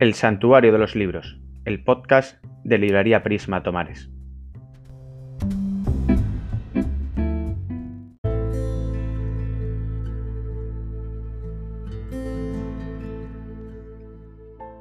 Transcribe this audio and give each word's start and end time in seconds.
El 0.00 0.14
Santuario 0.14 0.72
de 0.72 0.78
los 0.78 0.96
Libros, 0.96 1.38
el 1.66 1.84
podcast 1.84 2.42
de 2.64 2.78
Librería 2.78 3.22
Prisma 3.22 3.62
Tomares. 3.62 4.08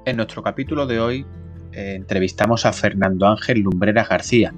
En 0.06 0.16
nuestro 0.16 0.42
capítulo 0.42 0.88
de 0.88 1.02
hoy 1.02 1.26
eh, 1.74 1.96
entrevistamos 1.96 2.66
a 2.66 2.72
Fernando 2.72 3.28
Ángel 3.28 3.60
Lumbreras 3.60 4.08
García. 4.08 4.54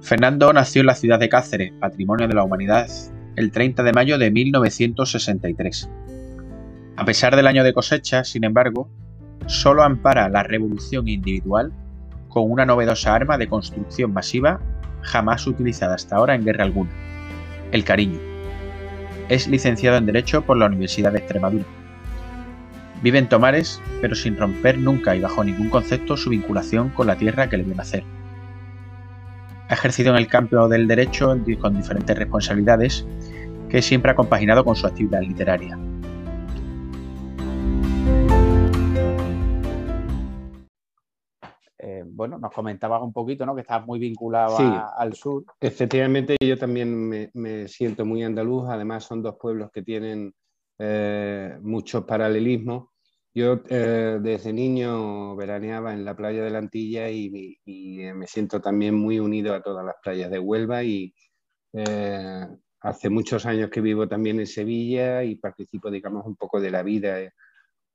Fernando 0.00 0.50
nació 0.54 0.80
en 0.80 0.86
la 0.86 0.94
ciudad 0.94 1.18
de 1.18 1.28
Cáceres, 1.28 1.74
patrimonio 1.78 2.26
de 2.26 2.34
la 2.34 2.42
humanidad, 2.42 2.88
el 3.36 3.50
30 3.52 3.82
de 3.82 3.92
mayo 3.92 4.16
de 4.16 4.30
1963. 4.30 5.90
A 6.96 7.04
pesar 7.04 7.36
del 7.36 7.46
año 7.46 7.64
de 7.64 7.74
cosecha, 7.74 8.24
sin 8.24 8.44
embargo, 8.44 8.88
solo 9.46 9.82
ampara 9.82 10.28
la 10.28 10.42
revolución 10.42 11.08
individual 11.08 11.72
con 12.28 12.50
una 12.50 12.64
novedosa 12.64 13.14
arma 13.14 13.38
de 13.38 13.48
construcción 13.48 14.12
masiva 14.12 14.60
jamás 15.02 15.46
utilizada 15.46 15.94
hasta 15.94 16.16
ahora 16.16 16.34
en 16.34 16.44
guerra 16.44 16.64
alguna, 16.64 16.90
el 17.72 17.84
cariño. 17.84 18.18
Es 19.28 19.48
licenciado 19.48 19.96
en 19.98 20.06
Derecho 20.06 20.42
por 20.42 20.56
la 20.56 20.66
Universidad 20.66 21.12
de 21.12 21.18
Extremadura. 21.18 21.64
Vive 23.02 23.18
en 23.18 23.28
Tomares, 23.28 23.80
pero 24.00 24.14
sin 24.14 24.36
romper 24.36 24.78
nunca 24.78 25.16
y 25.16 25.20
bajo 25.20 25.42
ningún 25.42 25.70
concepto 25.70 26.16
su 26.16 26.30
vinculación 26.30 26.90
con 26.90 27.08
la 27.08 27.16
tierra 27.16 27.48
que 27.48 27.56
le 27.56 27.64
vio 27.64 27.74
nacer. 27.74 28.04
Ha 29.68 29.74
ejercido 29.74 30.10
en 30.10 30.18
el 30.18 30.28
campo 30.28 30.68
del 30.68 30.86
derecho 30.86 31.36
con 31.60 31.74
diferentes 31.74 32.16
responsabilidades 32.16 33.06
que 33.68 33.82
siempre 33.82 34.12
ha 34.12 34.14
compaginado 34.14 34.64
con 34.64 34.76
su 34.76 34.86
actividad 34.86 35.22
literaria. 35.22 35.78
Eh, 41.84 42.04
bueno, 42.06 42.38
nos 42.38 42.52
comentabas 42.52 43.02
un 43.02 43.12
poquito, 43.12 43.44
¿no? 43.44 43.56
Que 43.56 43.62
estás 43.62 43.84
muy 43.84 43.98
vinculado 43.98 44.56
al 44.96 45.14
sur. 45.14 45.44
Efectivamente, 45.60 46.36
yo 46.40 46.56
también 46.56 47.30
me, 47.34 47.66
siento 47.66 48.04
muy 48.04 48.22
andaluz. 48.22 48.68
Además, 48.68 49.02
son 49.04 49.20
dos 49.20 49.34
pueblos 49.34 49.72
que 49.72 49.82
tienen 49.82 50.32
eh, 50.78 51.58
muchos 51.60 52.04
paralelismos. 52.04 52.90
Yo 53.34 53.62
eh, 53.68 54.18
desde 54.20 54.52
niño 54.52 55.34
veraneaba 55.34 55.92
en 55.92 56.04
la 56.04 56.14
playa 56.14 56.44
de 56.44 56.50
la 56.50 56.58
Antilla 56.58 57.10
y, 57.10 57.58
me 58.14 58.28
siento 58.28 58.60
también 58.60 58.94
muy 58.94 59.18
unido 59.18 59.52
a 59.52 59.62
todas 59.62 59.84
las 59.84 59.96
playas 60.00 60.30
de 60.30 60.38
Huelva 60.38 60.84
y 60.84 61.12
hace 62.80 63.08
muchos 63.08 63.44
años 63.44 63.70
que 63.70 63.80
vivo 63.80 64.06
también 64.06 64.38
en 64.38 64.46
Sevilla 64.46 65.24
y 65.24 65.34
participo, 65.34 65.90
digamos, 65.90 66.26
un 66.26 66.36
poco 66.36 66.60
de 66.60 66.70
la 66.70 66.84
vida 66.84 67.18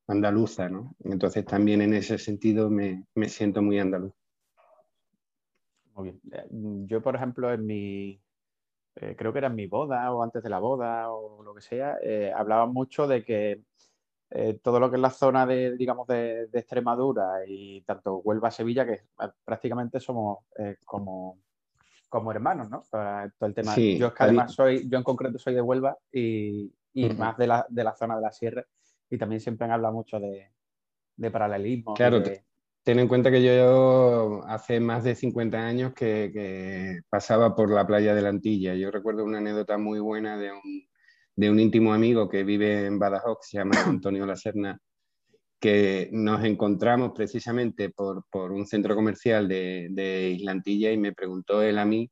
andaluza, 0.08 0.70
¿no? 0.70 0.96
Entonces 1.04 1.46
también 1.46 1.82
en 1.82 1.94
ese 1.94 2.18
sentido 2.18 2.70
me, 2.70 3.06
siento 3.28 3.62
muy 3.62 3.80
andaluz. 3.80 4.14
Muy 5.94 6.12
bien. 6.12 6.22
Eh, 6.32 6.48
yo, 6.86 7.02
por 7.02 7.16
ejemplo, 7.16 7.52
en 7.52 7.66
mi, 7.66 8.22
eh, 8.96 9.16
creo 9.18 9.34
que 9.34 9.40
era 9.40 9.48
en 9.48 9.56
mi 9.56 9.68
boda 9.68 10.12
o 10.14 10.24
antes 10.24 10.42
de 10.44 10.50
la 10.50 10.60
boda 10.60 11.12
o 11.12 11.44
lo 11.44 11.54
que 11.54 11.62
sea, 11.62 11.98
eh, 12.02 12.32
hablaba 12.34 12.66
mucho 12.66 13.08
de 13.08 13.24
que 13.24 13.62
todo 14.62 14.82
lo 14.82 14.90
que 14.90 14.98
es 14.98 15.02
la 15.02 15.10
zona 15.10 15.46
de, 15.46 15.78
digamos, 15.78 16.06
de, 16.06 16.50
Extremadura 16.52 17.46
y 17.48 17.82
tanto 17.84 18.18
Huelva, 18.18 18.52
Sevilla, 18.52 18.86
que 18.86 19.04
prácticamente 19.46 20.02
somos 20.02 20.40
como, 20.84 21.40
como 22.10 22.32
hermanos, 22.34 22.70
¿no? 22.70 22.84
Todo 22.92 23.48
el 23.48 23.54
tema. 23.54 23.74
yo 23.78 24.12
además 24.20 24.54
soy, 24.54 24.90
yo 24.90 24.98
en 24.98 25.06
concreto 25.06 25.40
soy 25.40 25.54
de 25.54 25.62
Huelva 25.62 25.98
y, 26.12 26.74
más 27.18 27.38
de 27.38 27.48
la, 27.48 27.66
de 27.70 27.84
la 27.86 27.96
zona 27.96 28.18
de 28.18 28.22
la 28.22 28.34
sierra 28.34 28.66
y 29.10 29.18
también 29.18 29.42
siempre 29.42 29.66
han 29.66 29.72
hablado 29.72 29.94
mucho 29.94 30.20
de, 30.20 30.52
paralelismo. 31.32 31.94
Claro, 31.94 32.22
ten 32.84 33.00
en 33.00 33.08
cuenta 33.08 33.32
que 33.32 33.44
yo 33.44 34.44
hace 34.48 34.80
más 34.80 35.04
de 35.04 35.16
50 35.16 35.58
años 35.58 35.94
que, 35.94 37.02
pasaba 37.10 37.56
por 37.56 37.72
la 37.72 37.86
playa 37.86 38.14
de 38.14 38.22
la 38.22 38.30
Antilla. 38.30 38.76
Yo 38.76 38.92
recuerdo 38.92 39.24
una 39.24 39.40
anécdota 39.40 39.78
muy 39.78 40.00
buena 40.00 40.38
de 40.38 40.52
un, 40.52 41.60
íntimo 41.60 41.94
amigo 41.94 42.30
que 42.30 42.44
vive 42.44 42.86
en 42.86 43.00
Badajoz, 43.00 43.40
se 43.42 43.58
llama 43.58 43.72
Antonio 44.02 44.26
Lacerna, 44.26 44.80
que 45.60 46.10
nos 46.12 46.44
encontramos 46.44 47.12
precisamente 47.16 47.90
por, 47.90 48.24
un 48.34 48.66
centro 48.66 48.96
comercial 48.96 49.48
de, 49.48 49.88
de 49.92 50.30
Islantilla 50.30 50.92
y 50.92 50.98
me 50.98 51.14
preguntó 51.14 51.62
él 51.62 51.80
a 51.80 51.86
mí, 51.86 52.12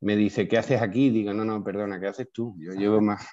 me 0.00 0.16
dice, 0.16 0.46
¿qué 0.46 0.58
haces 0.58 0.80
aquí? 0.80 1.10
Digo, 1.10 1.34
no, 1.34 1.44
no, 1.44 1.62
perdona, 1.64 1.98
¿qué 1.98 2.06
haces 2.06 2.28
tú? 2.32 2.54
Yo 2.58 2.72
llevo 2.72 3.00
más, 3.00 3.26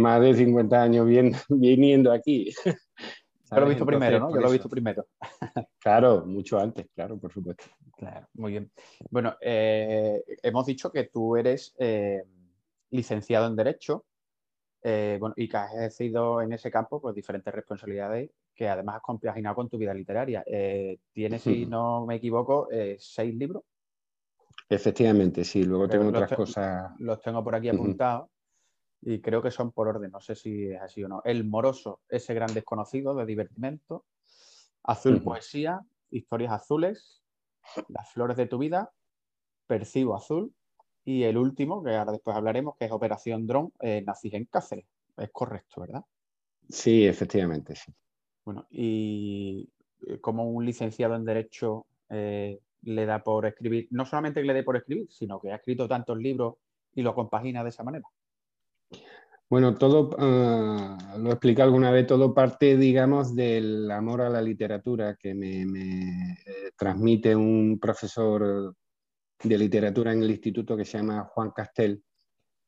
más 0.00 0.20
de 0.20 0.34
50 0.34 0.82
años 0.82 1.06
viniendo 1.48 2.12
aquí. 2.12 2.52
Yo 3.50 3.60
lo 3.60 3.66
he 3.66 3.70
visto 3.70 3.86
primero, 3.86 4.20
¿no? 4.20 4.30
Yo 4.32 4.40
lo 4.40 4.48
he 4.48 4.52
visto 4.52 4.68
primero. 4.68 5.06
Claro, 5.80 6.26
mucho 6.26 6.58
antes, 6.58 6.86
claro, 6.94 7.18
por 7.18 7.32
supuesto. 7.32 7.64
Claro, 7.96 8.28
muy 8.34 8.52
bien. 8.52 8.70
Bueno, 9.10 9.36
eh, 9.40 10.22
hemos 10.42 10.66
dicho 10.66 10.92
que 10.92 11.04
tú 11.04 11.36
eres 11.36 11.74
eh, 11.78 12.22
licenciado 12.90 13.46
en 13.46 13.56
Derecho 13.56 14.04
eh, 14.82 15.18
y 15.36 15.48
que 15.48 15.56
has 15.56 15.74
ejercido 15.74 16.42
en 16.42 16.52
ese 16.52 16.70
campo 16.70 17.00
pues, 17.00 17.14
diferentes 17.14 17.52
responsabilidades 17.52 18.30
que 18.54 18.68
además 18.68 18.96
has 18.96 19.02
compaginado 19.02 19.54
con 19.54 19.70
tu 19.70 19.78
vida 19.78 19.94
literaria. 19.94 20.44
tienes, 21.12 21.42
si 21.42 21.64
no 21.64 22.04
me 22.04 22.16
equivoco, 22.16 22.68
seis 22.98 23.34
libros. 23.34 23.62
Efectivamente, 24.68 25.44
sí. 25.44 25.64
Luego 25.64 25.88
tengo 25.88 26.08
otras 26.08 26.32
cosas. 26.34 26.92
Los 26.98 27.22
tengo 27.22 27.42
por 27.42 27.54
aquí 27.54 27.70
apuntados 27.70 28.28
y 29.02 29.20
creo 29.20 29.42
que 29.42 29.50
son 29.50 29.72
por 29.72 29.88
orden, 29.88 30.10
no 30.10 30.20
sé 30.20 30.34
si 30.34 30.68
es 30.68 30.80
así 30.80 31.02
o 31.02 31.08
no. 31.08 31.22
El 31.24 31.44
Moroso, 31.44 32.00
ese 32.08 32.34
gran 32.34 32.52
desconocido 32.52 33.14
de 33.14 33.26
divertimento. 33.26 34.04
Azul 34.82 35.22
Poesía, 35.22 35.80
Historias 36.10 36.52
Azules, 36.52 37.22
Las 37.88 38.10
Flores 38.12 38.36
de 38.36 38.46
tu 38.46 38.58
Vida, 38.58 38.92
Percibo 39.66 40.16
Azul 40.16 40.52
y 41.04 41.22
el 41.24 41.36
último, 41.36 41.82
que 41.82 41.94
ahora 41.96 42.12
después 42.12 42.36
hablaremos, 42.36 42.76
que 42.76 42.86
es 42.86 42.92
Operación 42.92 43.46
Dron, 43.46 43.72
eh, 43.80 44.02
Nací 44.06 44.30
en 44.32 44.46
Cáceres. 44.46 44.86
Es 45.16 45.30
correcto, 45.30 45.80
¿verdad? 45.80 46.04
Sí, 46.68 47.06
efectivamente, 47.06 47.74
sí. 47.74 47.92
Bueno, 48.44 48.66
y 48.70 49.68
eh, 50.06 50.18
como 50.20 50.50
un 50.50 50.64
licenciado 50.64 51.14
en 51.14 51.24
Derecho 51.24 51.86
eh, 52.08 52.58
le 52.82 53.06
da 53.06 53.22
por 53.22 53.46
escribir, 53.46 53.88
no 53.90 54.06
solamente 54.06 54.40
que 54.40 54.46
le 54.46 54.54
dé 54.54 54.62
por 54.62 54.76
escribir, 54.76 55.06
sino 55.10 55.40
que 55.40 55.52
ha 55.52 55.56
escrito 55.56 55.88
tantos 55.88 56.18
libros 56.18 56.54
y 56.94 57.02
lo 57.02 57.14
compagina 57.14 57.62
de 57.62 57.68
esa 57.70 57.82
manera. 57.82 58.06
Bueno, 59.50 59.74
todo, 59.74 60.10
ah, 60.18 60.96
lo 61.18 61.30
expliqué 61.32 61.60
alguna 61.62 61.90
vez, 61.90 62.06
todo 62.06 62.32
parte, 62.32 62.76
digamos, 62.76 63.34
del 63.34 63.90
amor 63.90 64.20
a 64.22 64.30
la 64.30 64.40
literatura 64.40 65.16
que 65.16 65.34
me, 65.34 65.62
eh, 65.62 66.70
transmite 66.76 67.34
un 67.34 67.80
profesor 67.80 68.76
de 69.42 69.58
literatura 69.58 70.12
en 70.12 70.22
el 70.22 70.30
instituto 70.30 70.76
que 70.76 70.84
se 70.84 70.98
llama 70.98 71.24
Juan 71.34 71.50
Castel. 71.50 72.02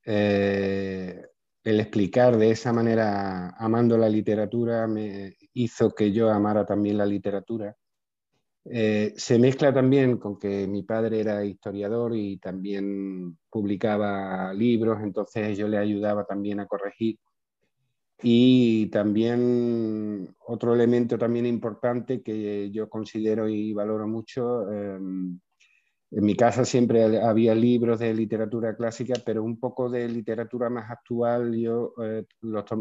Eh, 0.04 1.22
el 1.65 1.81
explicar 1.81 2.37
de 2.37 2.50
esa 2.50 2.72
manera, 2.72 3.50
amando 3.59 3.97
la 3.98 4.09
literatura, 4.09 4.88
me 4.88 5.37
hizo 5.54 5.94
que 5.94 6.12
yo 6.12 6.31
amara 6.31 6.66
también 6.66 6.98
la 6.98 7.06
literatura. 7.06 7.76
Eh, 8.64 9.12
se 9.16 9.38
mezcla 9.38 9.74
también 9.74 10.18
con 10.18 10.38
que 10.38 10.68
mi 10.68 10.84
padre 10.84 11.20
era 11.20 11.44
historiador 11.44 12.14
y 12.14 12.38
también 12.38 13.36
publicaba 13.50 14.54
libros, 14.54 15.00
entonces 15.02 15.58
yo 15.58 15.66
le 15.66 15.78
ayudaba 15.78 16.24
también 16.24 16.60
a 16.60 16.66
corregir. 16.66 17.18
Y 18.22 18.86
también 18.90 20.32
otro 20.46 20.74
elemento 20.74 21.18
también 21.18 21.44
importante 21.44 22.22
que 22.22 22.70
yo 22.70 22.88
considero 22.88 23.48
y 23.48 23.72
valoro 23.72 24.06
mucho, 24.06 24.70
em, 24.70 25.40
en 26.12 26.24
mi 26.24 26.36
casa 26.36 26.64
siempre 26.64 27.20
había 27.20 27.54
libros 27.54 27.98
de 27.98 28.14
literatura 28.14 28.76
clásica, 28.76 29.14
pero 29.24 29.42
un 29.42 29.58
poco 29.58 29.90
de 29.90 30.08
literatura 30.08 30.70
más 30.70 30.90
actual, 30.90 31.54
yo 31.56 31.94
eh, 32.02 32.24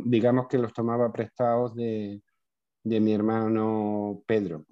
digamos 0.06 0.48
que 0.48 0.58
los 0.60 0.74
tomaba 0.74 1.12
prestados 1.12 1.76
de, 1.76 2.22
de 2.84 3.00
mi 3.00 3.14
hermano 3.14 4.22
Pedro 4.28 4.66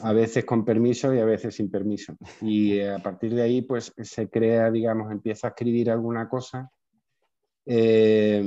a 0.00 0.12
veces 0.12 0.44
con 0.44 0.64
permiso 0.64 1.14
y 1.14 1.18
a 1.18 1.24
veces 1.24 1.54
sin 1.54 1.70
permiso. 1.70 2.16
Y 2.40 2.78
eh, 2.78 2.90
a 2.90 2.98
partir 2.98 3.34
de 3.34 3.42
ahí, 3.42 3.62
pues 3.62 3.92
se 3.96 4.28
crea, 4.28 4.70
digamos, 4.70 5.10
empieza 5.10 5.48
a 5.48 5.50
escribir 5.50 5.90
alguna 5.90 6.28
cosa 6.28 6.70
eh, 7.66 8.42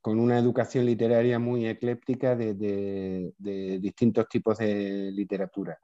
con 0.00 0.18
una 0.18 0.38
educación 0.38 0.86
literaria 0.86 1.38
muy 1.38 1.66
ecléptica 1.66 2.34
de, 2.34 3.32
distintos 3.38 4.28
tipos 4.28 4.58
de 4.58 5.10
literatura. 5.12 5.78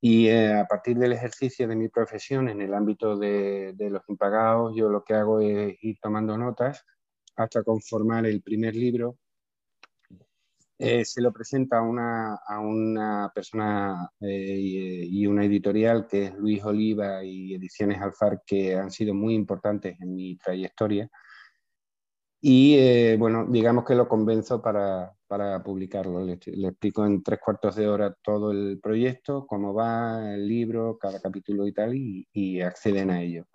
Y 0.00 0.28
eh, 0.28 0.52
a 0.54 0.66
partir 0.66 0.96
del 0.98 1.12
ejercicio 1.12 1.66
de 1.66 1.74
mi 1.74 1.88
profesión 1.88 2.48
en 2.48 2.60
el 2.60 2.74
ámbito 2.74 3.16
de, 3.16 3.74
los 3.78 4.02
impagados, 4.08 4.74
yo 4.76 4.88
lo 4.88 5.02
que 5.02 5.14
hago 5.14 5.40
es 5.40 5.76
ir 5.82 5.98
tomando 6.00 6.36
notas 6.36 6.84
hasta 7.36 7.62
conformar 7.62 8.26
el 8.26 8.42
primer 8.42 8.76
libro 8.76 9.16
eh, 10.78 11.04
se 11.04 11.20
lo 11.20 11.32
presenta 11.32 11.78
a 11.78 11.82
una, 11.82 12.36
a 12.36 12.60
una 12.60 13.32
persona 13.34 14.10
eh, 14.20 15.04
y 15.10 15.26
una 15.26 15.44
editorial 15.44 16.06
que 16.06 16.26
es 16.26 16.34
Luis 16.36 16.62
Oliva 16.64 17.24
y 17.24 17.54
Ediciones 17.54 18.00
Alfar, 18.00 18.42
que 18.46 18.76
han 18.76 18.90
sido 18.92 19.12
muy 19.12 19.34
importantes 19.34 20.00
en 20.00 20.14
mi 20.14 20.36
trayectoria. 20.36 21.10
Y 22.40 22.76
eh, 22.78 23.16
bueno, 23.18 23.46
digamos 23.48 23.84
que 23.84 23.96
lo 23.96 24.08
convenzo 24.08 24.62
para, 24.62 25.12
para 25.26 25.62
publicarlo. 25.64 26.24
Le, 26.24 26.34
explico 26.34 27.04
en 27.04 27.22
tres 27.24 27.40
cuartos 27.40 27.74
de 27.74 27.88
hora 27.88 28.14
todo 28.22 28.52
el 28.52 28.78
proyecto, 28.80 29.46
cómo 29.46 29.74
va 29.74 30.34
el 30.34 30.46
libro, 30.46 30.96
cada 30.98 31.20
capítulo 31.20 31.66
y 31.66 31.72
tal, 31.72 31.94
y, 31.96 32.60
acceden 32.60 33.10
a 33.10 33.22
ello. 33.22 33.46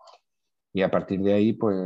Y 0.73 0.81
a 0.81 0.91
partir 0.91 1.21
de 1.21 1.33
ahí, 1.33 1.53
pues 1.53 1.77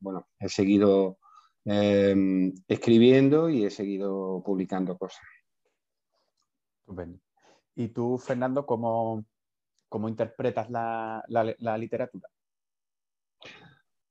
bueno, 0.00 0.28
he 0.38 0.48
seguido 0.50 1.18
em, 1.64 2.52
escribiendo 2.68 3.48
y 3.50 3.64
he 3.64 3.70
seguido 3.70 4.42
publicando 4.44 4.96
cosas. 4.96 5.22
¿Y 7.74 7.88
tú, 7.88 8.18
Fernando, 8.18 8.66
cómo, 8.66 9.24
cómo 9.88 10.08
interpretas 10.08 10.70
la, 10.70 11.22
la 11.28 11.78
literatura? 11.78 12.28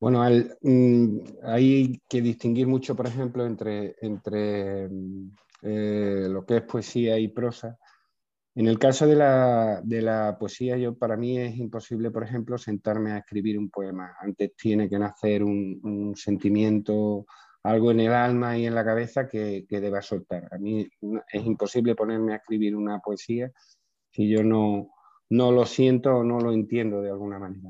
Bueno, 0.01 0.24
mm, 0.62 1.19
hay 1.44 2.01
que 2.09 2.21
distinguir 2.24 2.65
mucho, 2.65 2.95
por 2.95 3.06
ejemplo, 3.06 3.45
entre, 3.45 3.95
entre 4.01 4.89
mm, 4.89 5.31
eh, 5.62 6.27
lo 6.27 6.44
que 6.44 6.57
es 6.57 6.63
poesía 6.63 7.19
y 7.19 7.27
prosa. 7.27 7.77
En 8.53 8.68
el 8.68 8.77
caso 8.77 9.07
de 9.07 9.15
la, 9.15 10.38
poesía, 10.39 10.77
yo, 10.77 10.98
para 10.98 11.15
mí 11.15 11.38
es 11.38 11.56
imposible, 11.57 12.12
por 12.12 12.24
ejemplo, 12.24 12.57
sentarme 12.57 13.13
a 13.13 13.19
escribir 13.19 13.57
un 13.57 13.69
poema. 13.69 14.15
Antes 14.19 14.56
tiene 14.56 14.89
que 14.89 15.00
nacer 15.00 15.44
un, 15.44 16.13
sentimiento, 16.15 17.25
algo 17.63 17.92
en 17.92 18.01
el 18.01 18.13
alma 18.13 18.57
y 18.57 18.65
en 18.65 18.75
la 18.75 18.83
cabeza 18.83 19.27
que, 19.27 19.65
que, 19.69 19.80
deba 19.80 20.01
soltar. 20.01 20.50
A 20.51 20.57
mí 20.57 20.88
es 21.31 21.45
imposible 21.45 21.95
ponerme 21.95 22.33
a 22.33 22.38
escribir 22.38 22.75
una 22.75 23.00
poesía 23.00 23.51
si 24.09 24.27
yo 24.30 24.44
no, 24.44 24.89
no 25.30 25.51
lo 25.51 25.65
siento 25.65 26.18
o 26.18 26.24
no 26.24 26.39
lo 26.39 26.51
entiendo 26.51 27.01
de 27.01 27.09
alguna 27.09 27.39
manera. 27.39 27.69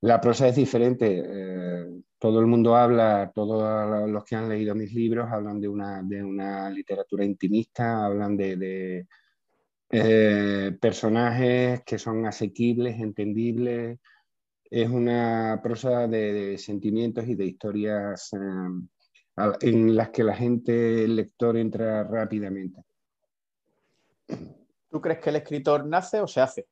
La 0.00 0.20
prosa 0.20 0.48
es 0.48 0.56
diferente. 0.56 1.22
Eh, 1.24 2.02
todo 2.18 2.40
el 2.40 2.46
mundo 2.46 2.76
habla, 2.76 3.30
todos 3.34 4.10
los 4.10 4.24
que 4.24 4.36
han 4.36 4.48
leído 4.48 4.74
mis 4.74 4.92
libros 4.92 5.28
hablan 5.30 5.60
de 5.60 5.68
una, 5.68 6.02
de 6.02 6.22
una 6.22 6.68
literatura 6.70 7.24
intimista, 7.24 8.04
hablan 8.04 8.36
de, 8.36 9.06
eh, 9.90 10.76
personajes 10.80 11.82
que 11.84 11.98
son 11.98 12.26
asequibles, 12.26 12.98
entendibles. 12.98 13.98
Es 14.68 14.88
una 14.88 15.60
prosa 15.62 16.08
de, 16.08 16.58
sentimientos 16.58 17.26
y 17.28 17.34
de 17.34 17.46
historias 17.46 18.32
eh, 18.32 18.38
en 19.60 19.96
las 19.96 20.10
que 20.10 20.24
la 20.24 20.34
gente, 20.34 21.04
el 21.04 21.16
lector, 21.16 21.56
entra 21.56 22.02
rápidamente. 22.04 22.82
¿Tú 24.90 25.00
crees 25.00 25.20
que 25.20 25.30
el 25.30 25.36
escritor 25.36 25.86
nace 25.86 26.20
o 26.20 26.26
se 26.26 26.40
hace? 26.40 26.66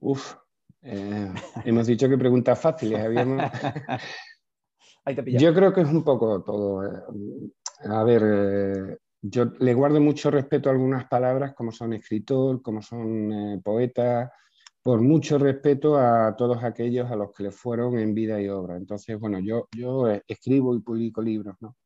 Uf, 0.00 0.36
eh, 0.82 1.32
hemos 1.64 1.86
dicho 1.86 2.08
que 2.08 2.16
preguntas 2.16 2.58
fáciles. 2.58 3.00
yo 5.26 5.54
creo 5.54 5.72
que 5.72 5.80
es 5.80 5.88
un 5.88 6.04
poco 6.04 6.42
todo. 6.42 6.86
Eh, 6.86 7.02
a 7.84 8.04
ver, 8.04 9.00
yo 9.20 9.46
le 9.58 9.74
guardo 9.74 10.00
mucho 10.00 10.30
respeto 10.30 10.68
a 10.68 10.72
algunas 10.72 11.06
palabras 11.06 11.54
como 11.54 11.72
son 11.72 11.92
escritor, 11.92 12.62
como 12.62 12.82
son 12.82 13.60
poeta, 13.64 14.32
por 14.82 15.00
mucho 15.00 15.38
respeto 15.38 15.98
a 15.98 16.34
todos 16.36 16.62
aquellos 16.64 17.10
a 17.10 17.16
los 17.16 17.32
que 17.32 17.44
le 17.44 17.50
fueron 17.50 17.98
en 17.98 18.14
vida 18.14 18.40
y 18.40 18.48
obra. 18.48 18.76
Entonces, 18.76 19.18
bueno, 19.18 19.38
yo, 19.40 19.68
yo 19.76 20.08
escribo 20.26 20.74
y 20.74 20.80
publico 20.80 21.20
libros, 21.22 21.56
¿no? 21.60 21.76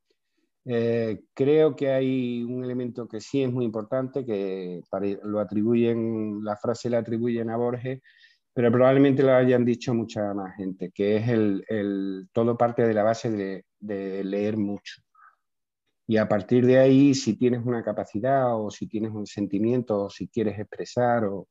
creo 1.35 1.75
que 1.75 1.91
hay 1.91 2.45
un 2.45 2.63
elemento 2.63 3.09
que 3.09 3.21
sí 3.21 3.43
es 3.43 3.53
muy 3.53 3.65
importante, 3.65 4.25
que 4.25 4.81
lo 5.25 5.41
atribuyen, 5.41 6.45
la 6.45 6.57
frase 6.57 6.89
la 6.89 6.99
atribuyen 6.99 7.51
a 7.51 7.57
Borges, 7.57 8.01
pero 8.55 8.71
probablemente 8.71 9.23
lo 9.23 9.35
hayan 9.35 9.65
dicho 9.65 9.95
mucha 9.95 10.35
más 10.35 10.55
gente, 10.57 10.91
que 10.95 11.17
es 11.17 11.29
el, 11.29 12.29
todo 12.33 12.57
parte 12.57 12.87
de 12.87 12.95
la 12.95 13.03
base 13.03 13.31
de, 13.31 14.25
leer 14.25 14.57
mucho. 14.57 15.03
Y 16.13 16.19
a 16.19 16.29
partir 16.29 16.67
de 16.67 16.79
ahí, 16.79 17.15
si 17.15 17.39
tienes 17.39 17.65
una 17.65 17.83
capacidad 17.83 18.55
o 18.55 18.71
si 18.71 18.87
tienes 18.87 19.13
un 19.13 19.25
sentimiento 19.25 19.99
o 19.99 20.11
si 20.11 20.29
quieres 20.29 20.59
expresar, 20.59 21.25
o 21.25 21.49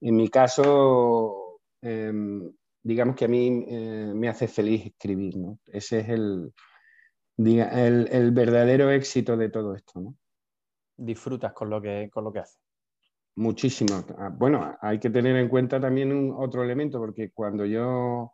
en 0.00 0.16
mi 0.16 0.30
caso, 0.30 1.60
em, 1.82 2.50
digamos 2.82 3.14
que 3.14 3.26
a 3.26 3.28
mí 3.28 3.66
eh, 3.68 4.12
me 4.14 4.30
hace 4.30 4.48
feliz 4.48 4.86
escribir, 4.86 5.36
¿no? 5.36 5.58
Ese 5.66 5.98
es 5.98 6.08
el, 6.08 6.54
el, 7.36 8.08
el, 8.10 8.30
verdadero 8.30 8.90
éxito 8.90 9.36
de 9.36 9.50
todo 9.50 9.74
esto, 9.74 10.00
¿no? 10.00 10.16
Disfrutas 10.96 11.52
con 11.52 11.68
lo 11.68 11.82
que, 11.82 12.08
con 12.10 12.24
lo 12.24 12.32
que 12.32 12.38
haces. 12.38 12.62
Muchísimo. 13.36 14.06
Ah, 14.16 14.30
bueno, 14.34 14.74
hay 14.80 14.98
que 15.00 15.10
tener 15.10 15.36
en 15.36 15.50
cuenta 15.50 15.78
también 15.78 16.14
un 16.14 16.32
otro 16.34 16.62
elemento, 16.64 16.98
porque 16.98 17.30
cuando 17.30 17.66
yo 17.66 18.32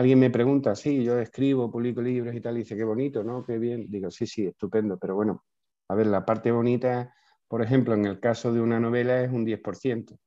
alguien 0.00 0.18
me 0.18 0.30
pregunta, 0.30 0.74
sí, 0.74 1.04
yo 1.04 1.18
escribo, 1.18 1.70
publico 1.70 2.00
libros 2.00 2.34
y 2.34 2.40
tal, 2.40 2.56
y 2.56 2.60
dice, 2.60 2.76
qué 2.76 2.84
bonito, 2.84 3.22
¿no? 3.22 3.44
Qué 3.44 3.58
bien. 3.58 3.86
Digo, 3.88 4.10
sí, 4.10 4.26
sí, 4.26 4.46
estupendo, 4.46 4.98
pero 4.98 5.14
bueno, 5.14 5.44
a 5.88 5.94
ver, 5.94 6.06
la 6.06 6.24
parte 6.24 6.50
bonita, 6.50 7.14
por 7.46 7.62
ejemplo, 7.62 7.94
en 7.94 8.06
el 8.06 8.18
caso 8.18 8.52
de 8.52 8.60
una 8.60 8.80
novela 8.80 9.22
es 9.22 9.30
un 9.30 9.44
10%, 9.44 10.18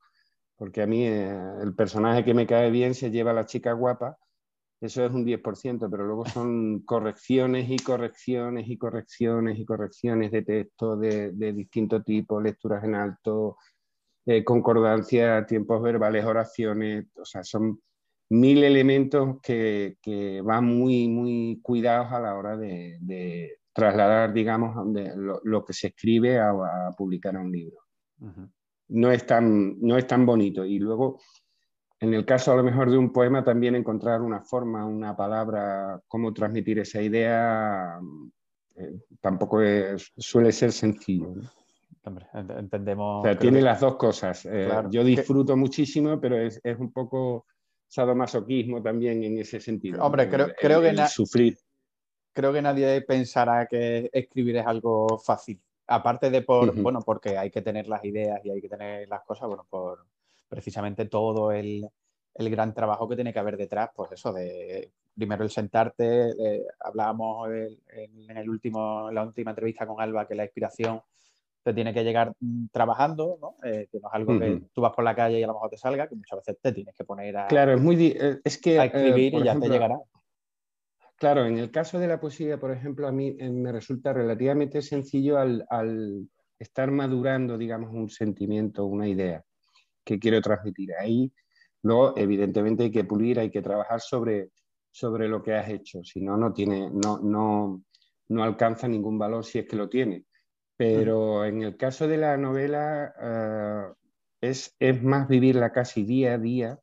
porque 0.55 0.81
a 0.81 0.87
mí 0.87 1.05
eh, 1.05 1.37
el 1.61 1.75
personaje 1.75 2.23
que 2.23 2.33
me 2.33 2.47
cae 2.47 2.69
bien 2.71 2.93
se 2.93 3.11
lleva 3.11 3.31
a 3.31 3.33
la 3.33 3.45
chica 3.45 3.73
guapa, 3.73 4.17
eso 4.79 5.05
es 5.05 5.11
un 5.11 5.25
10%, 5.25 5.89
pero 5.89 6.05
luego 6.05 6.25
son 6.25 6.79
correcciones 6.85 7.69
y 7.69 7.77
correcciones 7.77 8.67
y 8.67 8.77
correcciones 8.77 9.57
y 9.57 9.65
correcciones 9.65 10.31
de 10.31 10.41
texto 10.43 10.97
de, 10.97 11.31
de 11.31 11.53
distinto 11.53 12.03
tipo, 12.03 12.39
lecturas 12.39 12.83
en 12.83 12.95
alto, 12.95 13.57
eh, 14.25 14.43
concordancia, 14.43 15.45
tiempos 15.45 15.81
verbales, 15.81 16.25
oraciones, 16.25 17.05
o 17.15 17.25
sea, 17.25 17.43
son 17.43 17.81
mil 18.33 18.63
elementos 18.63 19.39
que, 19.41 19.97
que 20.01 20.41
van 20.41 20.65
muy, 20.65 21.07
muy 21.07 21.59
cuidados 21.61 22.11
a 22.11 22.19
la 22.19 22.35
hora 22.35 22.57
de, 22.57 23.57
trasladar, 23.71 24.33
digamos, 24.33 24.75
lo, 25.43 25.65
que 25.65 25.73
se 25.73 25.87
escribe 25.87 26.39
a, 26.39 26.51
publicar 26.97 27.35
a 27.35 27.41
un 27.41 27.51
libro. 27.51 27.77
no, 28.89 29.11
es 29.11 29.25
tan, 29.25 29.79
no 29.79 29.97
es 29.97 30.07
tan 30.07 30.25
bonito. 30.25 30.65
Y 30.65 30.79
luego, 30.79 31.19
en 31.99 32.13
el 32.13 32.25
caso 32.25 32.51
a 32.51 32.55
lo 32.55 32.63
mejor 32.63 32.89
de 32.89 32.97
un 32.97 33.13
poema, 33.13 33.43
también 33.43 33.75
encontrar 33.75 34.21
una 34.21 34.41
forma, 34.41 34.85
una 34.85 35.15
palabra, 35.15 36.01
cómo 36.07 36.33
transmitir 36.33 36.79
esa 36.79 37.01
idea, 37.01 37.99
eh, 38.75 38.99
tampoco 39.21 39.59
suele 40.17 40.51
ser 40.51 40.71
sencillo 40.71 41.35
entendemos. 42.33 43.25
tiene 43.39 43.61
las 43.61 43.79
dos 43.79 43.95
cosas. 43.95 44.45
Eh, 44.45 44.69
yo 44.89 45.03
disfruto 45.03 45.55
muchísimo, 45.55 46.19
pero 46.19 46.37
es, 46.37 46.59
un 46.77 46.91
poco 46.91 47.45
sadomasoquismo 47.93 48.81
también 48.81 49.23
en 49.23 49.37
ese 49.37 49.59
sentido. 49.59 50.03
Hombre, 50.03 50.27
creo, 50.27 50.81
que 50.81 51.07
sufrir. 51.07 51.55
Creo 52.31 52.51
que 52.51 52.61
nadie 52.61 53.01
pensará 53.01 53.67
que 53.67 54.09
escribir 54.11 54.57
es 54.57 54.65
algo 54.65 55.19
fácil. 55.19 55.61
Aparte 55.85 56.31
de 56.31 56.41
por, 56.41 56.73
bueno, 56.73 57.01
porque 57.05 57.37
hay 57.37 57.51
que 57.51 57.61
tener 57.61 57.87
las 57.87 58.03
ideas 58.03 58.43
y 58.43 58.49
hay 58.49 58.61
que 58.61 58.69
tener 58.69 59.07
las 59.07 59.21
cosas, 59.21 59.47
bueno, 59.47 59.67
por 59.69 60.07
precisamente 60.49 61.05
todo 61.05 61.51
el, 61.51 61.87
gran 62.35 62.73
trabajo 62.73 63.07
que 63.07 63.15
tiene 63.15 63.31
que 63.31 63.39
haber 63.39 63.57
detrás, 63.57 63.91
pues 63.95 64.13
eso, 64.13 64.33
de 64.33 64.91
primero 65.13 65.43
el 65.43 65.51
sentarte, 65.51 66.33
hablábamos 66.79 67.47
en, 67.51 68.37
el 68.37 68.49
último, 68.49 69.09
en 69.09 69.15
la 69.15 69.23
última 69.23 69.51
entrevista 69.51 69.85
con 69.85 70.01
Alba 70.01 70.27
que 70.27 70.33
la 70.33 70.45
inspiración 70.45 70.99
te 71.63 71.73
tiene 71.73 71.93
que 71.93 72.03
llegar 72.03 72.33
mm, 72.39 72.67
trabajando, 72.71 73.37
¿no? 73.41 73.55
Eh, 73.63 73.87
que 73.91 73.99
no 73.99 74.09
es 74.09 74.13
algo 74.13 74.39
que 74.39 74.61
tú 74.73 74.81
vas 74.81 74.93
por 74.93 75.03
la 75.03 75.15
calle 75.15 75.39
y 75.39 75.43
a 75.43 75.47
lo 75.47 75.53
mejor 75.53 75.69
te 75.69 75.77
salga, 75.77 76.07
que 76.07 76.15
muchas 76.15 76.39
veces 76.39 76.57
te 76.61 76.71
tienes 76.73 76.93
que 76.95 77.05
poner 77.05 77.37
a, 77.37 77.47
claro, 77.47 77.73
es 77.73 77.81
muy 77.81 78.07
eh, 78.07 78.39
es 78.43 78.57
que, 78.59 78.79
a 78.79 78.85
escribir 78.85 79.35
eh, 79.35 79.39
y 79.39 79.43
ya 79.43 79.59
te 79.59 79.69
llegará. 79.69 79.97
Claro, 81.15 81.45
en 81.45 81.57
el 81.57 81.71
caso 81.71 81.99
de 81.99 82.07
la 82.07 82.19
poesía, 82.19 82.59
por 82.59 82.71
ejemplo, 82.71 83.07
a 83.07 83.11
mí 83.11 83.31
me 83.33 83.71
resulta 83.71 84.11
relativamente 84.11 84.81
sencillo 84.81 85.37
al, 85.37 85.65
al, 85.69 86.27
estar 86.59 86.91
madurando, 86.91 87.57
digamos, 87.57 87.93
un 87.93 88.09
sentimiento, 88.09 88.85
una 88.85 89.07
idea 89.07 89.43
que 90.03 90.19
quiero 90.19 90.41
transmitir. 90.41 90.89
Ahí, 90.99 91.31
luego, 91.81 92.13
evidentemente, 92.17 92.83
hay 92.83 92.91
que 92.91 93.05
pulir, 93.05 93.39
hay 93.39 93.49
que 93.49 93.61
trabajar 93.61 94.01
sobre, 94.01 94.49
sobre 94.91 95.29
lo 95.29 95.41
que 95.41 95.53
has 95.53 95.69
hecho, 95.69 96.03
si 96.03 96.19
no, 96.19 96.35
no, 96.35 96.51
tiene, 96.51 96.89
no, 96.89 97.19
no, 97.19 97.83
no 98.27 98.43
alcanza 98.43 98.87
ningún 98.87 99.17
valor 99.17 99.45
si 99.45 99.59
es 99.59 99.65
que 99.65 99.77
lo 99.77 99.87
tiene. 99.87 100.25
Pero 100.83 101.45
en 101.45 101.61
el 101.61 101.77
caso 101.77 102.07
de 102.07 102.17
la 102.17 102.37
novela 102.37 103.13
eh, 103.21 103.93
es, 104.41 104.75
es, 104.79 105.01
más 105.01 105.27
vivirla 105.27 105.71
casi 105.71 106.03
día 106.03 106.33
a 106.33 106.37
día, 106.37 106.79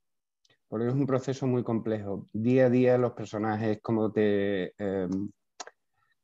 porque 0.68 0.88
es 0.88 0.94
un 0.94 1.06
proceso 1.06 1.46
muy 1.46 1.62
complejo. 1.62 2.26
Día 2.32 2.66
a 2.66 2.70
día 2.70 2.98
los 2.98 3.12
personajes, 3.12 3.80
cómo 3.82 4.10
te, 4.10 4.72
em, 4.78 5.30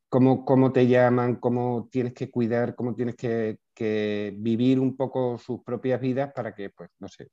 cómo, 0.09 0.45
cómo, 0.45 0.73
te 0.73 0.87
llaman, 0.87 1.37
cómo 1.37 1.89
tienes 1.91 2.15
que 2.15 2.31
cuidar, 2.31 2.75
cómo 2.75 2.95
tienes 2.95 3.17
que, 3.17 3.59
que, 3.75 4.35
vivir 4.39 4.81
un 4.81 4.97
poco 4.97 5.37
sus 5.37 5.63
propias 5.63 6.01
vidas 6.01 6.33
para 6.33 6.55
que, 6.55 6.71
pues, 6.71 6.91
no 6.99 7.09
sé, 7.09 7.29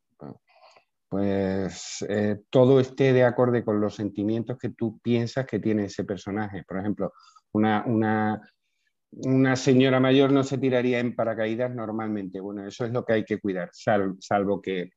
pues 1.07 2.03
eh, 2.09 2.41
todo 2.49 2.79
esté 2.79 3.13
de 3.13 3.23
acorde 3.23 3.63
con 3.63 3.79
los 3.79 3.93
sentimientos 3.93 4.57
que 4.57 4.69
tú 4.69 4.99
piensas 4.99 5.45
que 5.45 5.59
tiene 5.59 5.85
ese 5.85 6.03
personaje. 6.05 6.63
Por 6.67 6.79
ejemplo, 6.79 7.13
una, 7.51 7.83
una 7.85 8.41
una 9.25 9.55
señora 9.55 9.99
mayor 9.99 10.31
no 10.31 10.43
se 10.43 10.57
tiraría 10.57 10.99
en 10.99 11.15
paracaídas 11.15 11.73
normalmente. 11.73 12.39
Bueno, 12.39 12.67
eso 12.67 12.85
es 12.85 12.91
lo 12.91 13.05
que 13.05 13.13
hay 13.13 13.25
que 13.25 13.39
cuidar, 13.39 13.69
salvo 13.73 14.61
que 14.61 14.91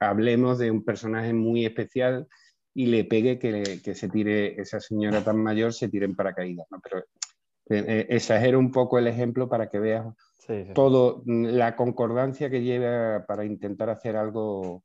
hablemos 0.00 0.58
de 0.58 0.70
un 0.70 0.84
personaje 0.84 1.32
muy 1.32 1.64
especial 1.64 2.26
y 2.74 2.86
le 2.86 3.04
pegue 3.04 3.38
que, 3.38 3.80
que, 3.82 3.94
se 3.94 4.08
tire 4.08 4.60
esa 4.60 4.80
señora 4.80 5.24
tan 5.24 5.42
mayor, 5.42 5.72
se 5.72 5.88
tire 5.88 6.04
en 6.04 6.14
paracaídas. 6.14 6.66
¿no? 6.70 6.78
Pero 6.82 6.98
eh, 6.98 7.84
eh, 7.88 8.06
exagero 8.10 8.58
un 8.58 8.70
poco 8.70 8.98
el 8.98 9.06
ejemplo 9.06 9.48
para 9.48 9.68
que 9.68 9.78
veas 9.78 10.06
todo, 10.74 11.22
mm, 11.24 11.46
la 11.46 11.74
concordancia 11.74 12.50
que 12.50 12.62
lleva 12.62 13.24
para 13.26 13.44
intentar 13.44 13.90
hacer 13.90 14.16
algo, 14.16 14.84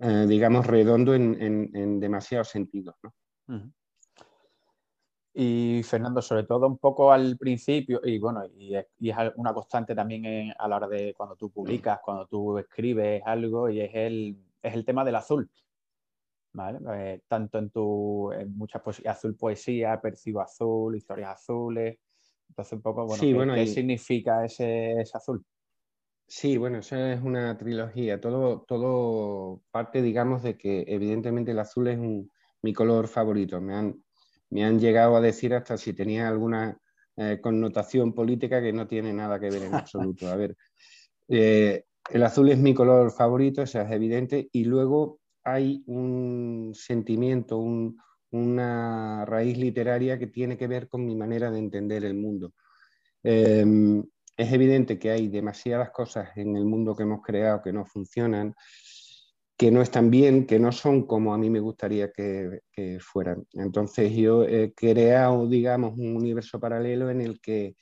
eh, 0.00 0.26
digamos, 0.26 0.66
redondo 0.66 1.14
en, 1.14 1.70
en, 1.74 2.00
demasiados 2.00 2.48
sentidos. 2.48 2.96
¿no? 3.02 3.72
Y 5.40 5.84
Fernando, 5.84 6.20
sobre 6.20 6.42
todo 6.42 6.66
un 6.66 6.78
poco 6.78 7.12
al 7.12 7.38
principio, 7.38 8.00
y 8.02 8.18
bueno, 8.18 8.44
y 8.56 8.74
es, 8.74 8.86
una 9.36 9.54
constante 9.54 9.94
también 9.94 10.52
a 10.58 10.66
la 10.66 10.74
hora 10.74 10.88
de 10.88 11.14
cuando 11.16 11.36
tú 11.36 11.48
publicas, 11.52 12.00
cuando 12.04 12.26
tú 12.26 12.58
escribes 12.58 13.22
algo, 13.24 13.70
y 13.70 13.80
es 13.80 13.90
el, 13.94 14.36
es 14.60 14.74
el 14.74 14.84
tema 14.84 15.04
del 15.04 15.14
azul. 15.14 15.48
¿Vale? 16.54 16.80
Eh, 16.92 17.20
tanto 17.28 17.58
en 17.58 17.70
tu 17.70 18.32
en 18.32 18.56
muchas 18.56 18.82
poesías, 18.82 19.16
azul 19.16 19.36
poesía, 19.36 20.00
percibo 20.00 20.40
azul, 20.40 20.96
historias 20.96 21.30
azules. 21.30 22.00
Entonces, 22.48 22.72
un 22.72 22.82
poco, 22.82 23.06
bueno, 23.06 23.54
¿qué, 23.54 23.66
significa 23.68 24.44
ese, 24.44 25.00
ese, 25.00 25.16
azul? 25.16 25.46
Sí, 26.26 26.56
bueno, 26.56 26.78
eso 26.78 26.96
es 26.96 27.22
una 27.22 27.56
trilogía. 27.56 28.20
Todo, 28.20 28.62
todo 28.62 29.62
parte, 29.70 30.02
digamos, 30.02 30.42
de 30.42 30.58
que 30.58 30.84
evidentemente 30.88 31.52
el 31.52 31.60
azul 31.60 31.86
es 31.86 31.98
mi 32.60 32.72
color 32.72 33.06
favorito. 33.06 33.60
Me 33.60 33.76
han, 33.76 34.02
me 34.50 34.64
han 34.64 34.78
llegado 34.78 35.16
a 35.16 35.20
decir 35.20 35.54
hasta 35.54 35.76
si 35.76 35.92
tenía 35.92 36.28
alguna 36.28 36.78
eh, 37.16 37.38
connotación 37.40 38.12
política 38.12 38.62
que 38.62 38.72
no 38.72 38.86
tiene 38.86 39.12
nada 39.12 39.40
que 39.40 39.50
ver 39.50 39.62
en 39.64 39.74
absoluto. 39.74 40.28
A 40.28 40.36
ver, 40.36 40.56
eh, 41.28 41.84
el 42.10 42.22
azul 42.22 42.48
es 42.48 42.58
mi 42.58 42.74
color 42.74 43.10
favorito, 43.10 43.62
eso 43.62 43.80
es 43.80 43.90
evidente, 43.90 44.48
y 44.52 44.64
luego 44.64 45.20
hay 45.44 45.82
un 45.86 46.72
sentimiento, 46.74 47.58
una 48.30 49.24
raíz 49.24 49.58
literaria 49.58 50.18
que 50.18 50.26
tiene 50.26 50.56
que 50.56 50.66
ver 50.66 50.88
con 50.88 51.04
mi 51.04 51.16
manera 51.16 51.50
de 51.50 51.58
entender 51.58 52.04
el 52.04 52.14
mundo. 52.14 52.52
Em, 53.22 54.02
es 54.36 54.52
evidente 54.52 54.98
que 54.98 55.10
hay 55.10 55.28
demasiadas 55.28 55.90
cosas 55.90 56.36
en 56.36 56.56
el 56.56 56.64
mundo 56.64 56.94
que 56.94 57.02
hemos 57.02 57.22
creado 57.22 57.62
que 57.62 57.72
no 57.72 57.84
funcionan, 57.84 58.54
que 59.58 59.72
no 59.72 59.82
están 59.82 60.08
bien, 60.08 60.46
que 60.46 60.60
no 60.60 60.70
son 60.70 61.04
como 61.04 61.34
a 61.34 61.38
mí 61.38 61.50
me 61.50 61.58
gustaría 61.58 62.12
que, 62.12 62.60
fueran. 63.00 63.44
Entonces 63.54 64.14
yo 64.14 64.44
he 64.44 64.72
creado, 64.72 65.48
digamos, 65.48 65.98
un 65.98 66.16
universo 66.16 66.60
paralelo 66.60 67.10
en 67.10 67.20
el 67.20 67.40
que 67.40 67.74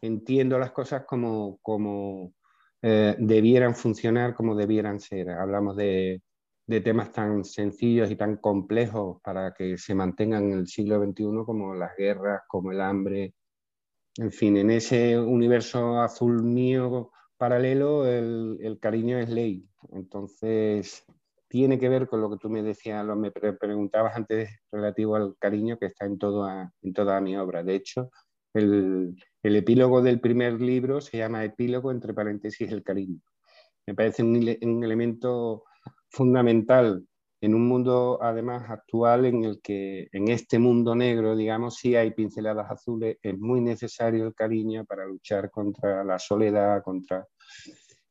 entiendo 0.00 0.56
las 0.56 0.70
cosas 0.70 1.04
como, 1.04 1.58
como 1.62 2.32
eh, 2.80 3.16
debieran 3.18 3.74
funcionar, 3.74 4.34
como 4.34 4.54
debieran 4.54 5.00
ser. 5.00 5.30
Hablamos 5.30 5.76
de, 5.76 6.22
de, 6.64 6.80
temas 6.80 7.10
tan 7.12 7.44
sencillos 7.44 8.08
y 8.08 8.16
tan 8.16 8.36
complejos 8.36 9.20
para 9.20 9.52
que 9.52 9.76
se 9.78 9.96
mantengan 9.96 10.52
en 10.52 10.58
el 10.60 10.68
siglo 10.68 11.04
XXI 11.04 11.44
como 11.44 11.74
las 11.74 11.96
guerras, 11.96 12.42
como 12.46 12.70
el 12.70 12.80
hambre. 12.80 13.34
En 14.18 14.30
fin, 14.30 14.56
en 14.58 14.70
ese 14.70 15.18
universo 15.18 16.00
azul 16.00 16.44
mío 16.44 17.10
paralelo, 17.36 18.06
el, 18.06 18.58
el 18.60 18.78
cariño 18.78 19.18
es 19.18 19.28
ley. 19.28 19.68
Entonces, 19.92 21.04
tiene 21.48 21.78
que 21.78 21.88
ver 21.88 22.08
con 22.08 22.20
lo 22.20 22.30
que 22.30 22.38
tú 22.38 22.50
me 22.50 22.62
decías, 22.62 23.04
lo 23.04 23.16
me 23.16 23.30
preguntabas 23.30 24.16
antes 24.16 24.50
relativo 24.70 25.16
al 25.16 25.36
cariño 25.38 25.78
que 25.78 25.86
está 25.86 26.06
en, 26.06 26.18
todo 26.18 26.48
en 26.82 26.92
toda 26.92 27.20
mi 27.20 27.36
obra. 27.36 27.62
De 27.62 27.74
hecho, 27.74 28.10
el, 28.54 29.16
epílogo 29.42 30.02
del 30.02 30.20
primer 30.20 30.60
libro 30.60 31.00
se 31.00 31.18
llama 31.18 31.44
epílogo 31.44 31.90
entre 31.90 32.14
paréntesis 32.14 32.70
el 32.72 32.82
cariño. 32.82 33.20
Me 33.86 33.94
parece 33.94 34.22
un, 34.22 34.36
un 34.36 34.84
elemento 34.84 35.64
fundamental 36.10 37.06
en 37.40 37.54
un 37.54 37.68
mundo 37.68 38.18
además 38.22 38.68
actual 38.70 39.26
en 39.26 39.44
el 39.44 39.60
que 39.60 40.08
en 40.12 40.28
este 40.28 40.58
mundo 40.58 40.94
negro, 40.94 41.36
digamos, 41.36 41.76
sí 41.76 41.94
hay 41.94 42.12
pinceladas 42.12 42.70
azules, 42.70 43.18
es 43.22 43.38
muy 43.38 43.60
necesario 43.60 44.26
el 44.26 44.34
cariño 44.34 44.84
para 44.84 45.06
luchar 45.06 45.50
contra 45.50 46.02
la 46.02 46.18
soledad, 46.18 46.82
contra 46.82 47.26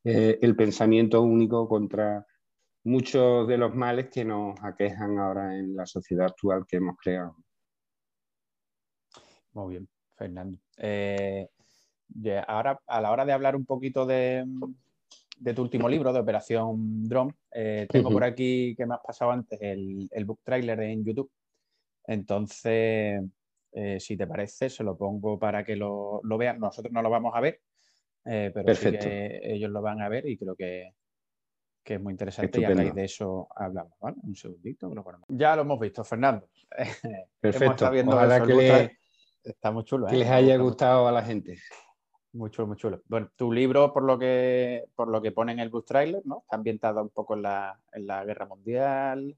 eh, 0.04 0.38
el 0.42 0.56
pensamiento 0.56 1.22
único, 1.22 1.68
contra 1.68 2.26
muchos 2.86 3.48
de 3.48 3.58
los 3.58 3.76
males 3.76 4.10
que 4.10 4.24
nos 4.24 4.56
aquejan 4.64 5.18
ahora 5.18 5.58
en 5.58 5.76
la 5.76 5.86
sociedad 5.86 6.28
actual 6.28 6.66
que 6.68 6.78
hemos 6.78 6.96
creado. 6.98 7.36
Muy 9.54 9.74
bien, 9.74 9.90
Fernando. 10.16 10.60
Eh, 10.78 11.48
ahora, 12.48 12.80
a 12.86 13.02
la 13.02 13.12
hora 13.12 13.26
de 13.26 13.34
hablar 13.34 13.56
un 13.56 13.66
poquito 13.66 14.06
de, 14.06 14.46
tu 15.56 15.62
último 15.62 15.90
libro, 15.90 16.14
de 16.14 16.20
Operación 16.20 17.08
Drone, 17.08 17.34
eh, 17.52 17.88
tengo 17.90 18.12
por 18.12 18.24
aquí 18.24 18.76
que 18.76 18.86
me 18.86 18.94
has 18.94 19.02
pasado 19.02 19.32
antes 19.32 19.60
el, 19.62 20.26
book 20.26 20.42
trailer 20.44 20.80
en 20.82 21.04
YouTube. 21.04 21.32
Entonces, 22.06 23.24
eh, 23.72 24.00
si 24.00 24.16
te 24.16 24.28
parece, 24.28 24.70
se 24.70 24.84
lo 24.84 24.96
pongo 24.96 25.40
para 25.40 25.64
que 25.64 25.76
lo, 25.76 26.22
vean. 26.38 26.60
Nosotros 26.60 26.94
no 26.94 27.02
lo 27.02 27.10
vamos 27.10 27.34
a 27.34 27.42
ver, 27.42 27.62
pero 28.24 28.64
ellos 28.68 29.72
lo 29.72 29.82
van 29.82 30.02
a 30.02 30.10
ver 30.10 30.28
y 30.28 30.38
creo 30.38 30.56
que, 30.56 30.94
que 31.86 31.94
es 31.94 32.02
muy 32.02 32.12
interesante 32.12 32.60
y 32.60 32.64
a 32.64 32.70
raíz 32.72 32.96
de 32.96 33.06
eso 33.06 33.48
hablamos, 33.56 33.94
¿vale? 34.02 34.18
Un 34.24 34.36
segundito. 34.36 34.92
Ya 35.30 35.56
lo 35.56 35.62
hemos 35.62 35.80
visto, 35.80 36.04
Fernando. 36.04 36.50
Perfecto. 37.40 37.92
Ojalá 38.08 38.44
que 38.44 38.98
está 39.44 39.72
muy 39.72 39.86
chulo. 39.86 40.08
Que 40.08 40.18
les 40.18 40.28
¿eh? 40.28 40.32
haya 40.32 40.58
gustado 40.58 41.08
a 41.08 41.12
la 41.12 41.22
gente. 41.22 41.60
Muy 42.34 42.50
chulo, 42.50 42.68
muy 42.70 42.76
chulo. 42.76 43.04
Bueno, 43.06 43.30
tu 43.36 43.54
libro, 43.54 43.94
por 43.94 44.04
lo 44.04 44.18
que, 44.18 44.86
por 44.96 45.10
lo 45.10 45.22
que 45.22 45.32
pone 45.32 45.52
en 45.52 45.60
el 45.60 45.70
bus 45.70 45.86
trailer, 45.86 46.24
¿no? 46.26 46.40
Está 46.42 46.56
ambientado 46.56 47.04
un 47.04 47.10
poco 47.10 47.36
en 47.36 47.44
la, 47.44 47.80
en 47.94 48.08
la 48.08 48.26
guerra 48.26 48.48
mundial. 48.48 49.38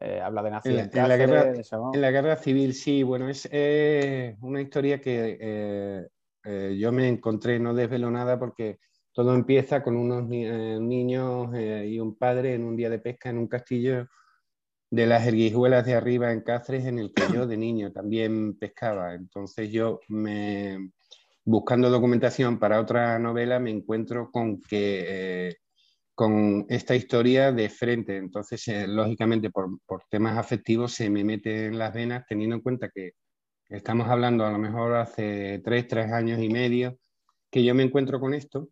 Eh, 0.00 0.20
habla 0.20 0.42
de 0.42 0.50
nación 0.50 0.90
en, 0.92 1.08
la 1.08 1.16
guerra, 1.16 1.52
en 1.52 2.00
la 2.00 2.10
guerra 2.10 2.36
civil, 2.36 2.74
sí. 2.74 3.04
Bueno, 3.04 3.28
es 3.28 3.48
una 4.40 4.60
historia 4.60 5.00
que 5.00 5.38
eh, 6.44 6.76
yo 6.76 6.90
me 6.90 7.08
encontré, 7.08 7.60
no 7.60 7.72
desvelo 7.72 8.10
nada 8.10 8.38
porque 8.38 8.80
todo 9.18 9.34
empieza 9.34 9.82
con 9.82 9.96
unos 9.96 10.30
eh, 10.30 10.78
niños 10.80 11.52
eh, 11.52 11.88
y 11.88 11.98
un 11.98 12.16
padre 12.16 12.54
en 12.54 12.62
un 12.62 12.76
día 12.76 12.88
de 12.88 13.00
pesca 13.00 13.28
en 13.28 13.38
un 13.38 13.48
castillo 13.48 14.06
de 14.92 15.06
las 15.08 15.26
erguijuelas 15.26 15.84
de 15.84 15.94
arriba 15.94 16.30
en 16.30 16.42
Cáceres, 16.42 16.86
en 16.86 17.00
el 17.00 17.12
que 17.12 17.24
yo 17.34 17.44
de 17.44 17.56
niño 17.56 17.90
también 17.90 18.56
pescaba. 18.56 19.14
Entonces 19.14 19.72
yo, 19.72 19.98
me, 20.06 20.92
buscando 21.44 21.90
documentación 21.90 22.60
para 22.60 22.78
otra 22.80 23.18
novela, 23.18 23.58
me 23.58 23.70
encuentro 23.70 24.30
con 24.30 24.60
que... 24.60 25.48
Eh, 25.48 25.56
con 26.14 26.66
esta 26.68 26.94
historia 26.94 27.50
de 27.50 27.68
frente. 27.70 28.16
Entonces, 28.16 28.68
lógicamente, 28.88 29.50
por, 29.50 29.80
por, 29.84 30.02
temas 30.08 30.36
afectivos 30.36 30.92
se 30.92 31.10
me 31.10 31.24
mete 31.24 31.66
en 31.66 31.78
las 31.78 31.92
venas, 31.92 32.24
teniendo 32.28 32.56
en 32.56 32.62
cuenta 32.62 32.88
que 32.88 33.12
estamos 33.68 34.08
hablando 34.08 34.44
a 34.44 34.50
lo 34.50 34.58
mejor 34.58 34.94
hace 34.94 35.60
tres, 35.64 35.88
tres 35.88 36.12
años 36.12 36.40
y 36.40 36.48
medio 36.48 36.98
que 37.50 37.64
yo 37.64 37.74
me 37.74 37.84
encuentro 37.84 38.20
con 38.20 38.34
esto 38.34 38.68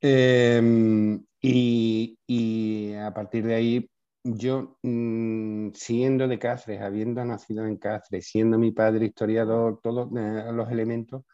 Em, 0.00 1.22
y, 1.42 2.94
a 2.94 3.12
partir 3.12 3.44
de 3.44 3.54
ahí, 3.54 3.90
yo, 4.24 4.78
mm, 4.82 5.70
siendo 5.74 6.28
de 6.28 6.38
Cáceres, 6.38 6.80
habiendo 6.82 7.24
nacido 7.24 7.66
en 7.66 7.76
Cáceres, 7.76 8.26
siendo 8.28 8.58
mi 8.58 8.72
padre 8.72 9.06
historiador, 9.06 9.80
todos 9.82 10.08
eh, 10.16 10.52
los 10.52 10.70
elementos 10.70 11.24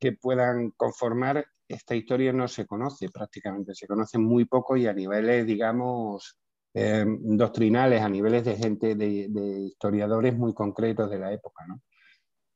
que 0.00 0.12
puedan 0.12 0.72
conformar 0.72 1.46
esta 1.68 1.94
historia 1.96 2.32
no 2.32 2.48
se 2.48 2.66
conoce 2.66 3.10
prácticamente, 3.10 3.74
se 3.74 3.86
conoce 3.86 4.18
muy 4.18 4.46
poco 4.46 4.76
y 4.76 4.86
a 4.86 4.92
niveles, 4.94 5.46
digamos, 5.46 6.38
em, 6.74 7.36
doctrinales, 7.36 8.02
a 8.02 8.08
niveles 8.08 8.44
de 8.44 8.56
gente, 8.56 8.94
de, 8.94 9.28
de, 9.30 9.60
historiadores 9.62 10.36
muy 10.36 10.54
concretos 10.54 11.10
de 11.10 11.18
la 11.18 11.32
época. 11.32 11.64
¿no? 11.66 11.80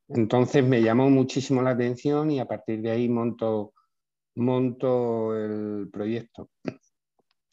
Entonces 0.09 0.65
me 0.65 0.83
llamó 0.83 1.11
muchísimo 1.11 1.63
la 1.63 1.71
atención 1.71 2.31
y 2.31 2.41
a 2.41 2.47
partir 2.47 2.83
de 2.83 2.91
ahí 2.91 3.09
monto 3.09 3.75
monto 4.41 5.37
el 5.37 5.89
proyecto 5.91 6.51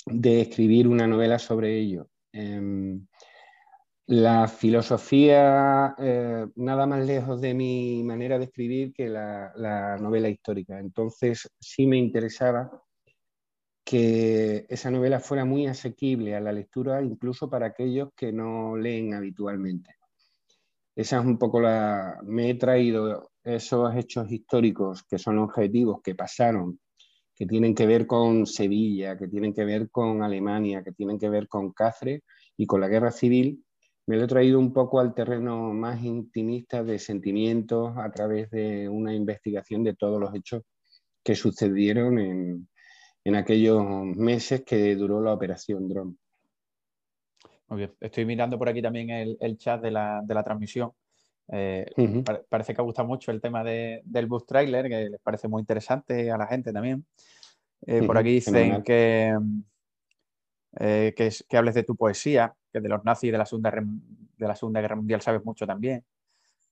de 0.06 0.42
escribir 0.42 0.88
una 0.88 1.08
novela 1.08 1.38
sobre 1.40 1.78
ello. 1.78 2.10
Em, 2.32 3.06
la 4.08 4.48
filosofía, 4.48 5.94
eh, 5.98 6.48
nada 6.56 6.86
más 6.86 7.06
lejos 7.06 7.42
de 7.42 7.54
mi 7.54 8.04
manera 8.04 8.38
de 8.40 8.46
escribir 8.46 8.94
que 8.94 9.10
la, 9.10 9.98
novela 10.00 10.30
histórica. 10.30 10.80
Entonces, 10.80 11.50
sí 11.60 11.88
me 11.88 11.98
interesaba 11.98 12.82
que 13.84 14.66
esa 14.70 14.92
novela 14.92 15.20
fuera 15.20 15.44
muy 15.44 15.68
asequible 15.68 16.36
a 16.36 16.40
la 16.40 16.54
lectura, 16.54 17.02
incluso 17.02 17.50
para 17.50 17.68
aquellos 17.68 18.10
que 18.16 18.32
no 18.32 18.78
leen 18.78 19.14
habitualmente. 19.14 19.97
Esa 20.98 21.20
es 21.20 21.26
un 21.26 21.38
poco 21.38 21.62
la... 21.62 22.20
Me 22.24 22.50
he 22.50 22.56
traído 22.56 23.30
esos 23.44 23.96
hechos 23.96 24.32
históricos 24.32 25.04
que 25.04 25.20
son 25.20 25.38
objetivos, 25.38 26.02
que 26.04 26.16
pasaron, 26.16 26.80
que 27.36 27.46
tienen 27.46 27.76
que 27.76 27.86
ver 27.86 28.08
con 28.08 28.48
Sevilla, 28.48 29.16
que 29.16 29.28
tienen 29.28 29.54
que 29.54 29.64
ver 29.64 29.92
con 29.92 30.24
Alemania, 30.24 30.84
que 30.84 30.94
tienen 30.94 31.20
que 31.20 31.30
ver 31.30 31.48
con 31.48 31.72
Cáceres 31.72 32.22
y 32.58 32.66
con 32.66 32.82
la 32.82 32.88
guerra 32.88 33.12
civil, 33.12 33.64
me 34.08 34.18
lo 34.18 34.24
he 34.24 34.28
traído 34.28 34.58
un 34.58 34.74
poco 34.74 35.00
al 35.00 35.14
terreno 35.14 35.72
más 35.72 36.02
intimista 36.04 36.84
de 36.84 36.98
sentimientos 36.98 37.96
a 37.98 38.10
través 38.10 38.50
de 38.50 38.90
una 38.90 39.14
investigación 39.14 39.84
de 39.84 39.94
todos 39.94 40.20
los 40.20 40.34
hechos 40.34 40.64
que 41.24 41.36
sucedieron 41.36 42.18
en, 42.18 42.70
en 43.24 43.36
aquellos 43.36 43.86
meses 44.16 44.64
que 44.66 44.96
duró 44.96 45.22
la 45.22 45.34
operación 45.34 45.88
Drone. 45.88 46.16
Estoy 48.00 48.26
mirando 48.26 48.58
por 48.58 48.70
aquí 48.70 48.82
también 48.82 49.10
el, 49.10 49.58
chat 49.58 49.82
de 49.82 49.92
la, 49.92 50.44
transmisión. 50.44 50.92
Eh, 51.50 51.86
parece 52.50 52.74
que 52.74 52.82
gusta 52.82 53.04
mucho 53.04 53.32
el 53.32 53.42
tema 53.42 53.64
del 53.64 54.26
bus 54.28 54.46
trailer, 54.46 54.88
que 54.88 55.10
les 55.10 55.22
parece 55.22 55.48
muy 55.48 55.62
interesante 55.62 56.32
a 56.32 56.38
la 56.38 56.48
gente 56.48 56.72
también. 56.72 57.06
Eh, 57.86 58.04
por 58.04 58.18
aquí 58.18 58.32
dicen 58.32 58.82
que, 58.84 59.38
eh, 60.80 61.14
que, 61.16 61.58
hables 61.58 61.76
de 61.76 61.84
tu 61.84 61.96
poesía, 61.96 62.54
que 62.72 62.80
de 62.80 62.90
los 62.90 63.04
nazis 63.04 63.32
de 63.32 63.38
la, 63.38 63.46
Segunda, 63.46 63.72
de 63.72 64.48
la 64.48 64.56
Segunda 64.56 64.82
Guerra 64.82 64.96
Mundial 64.96 65.22
sabes 65.22 65.44
mucho 65.44 65.68
también. 65.68 66.04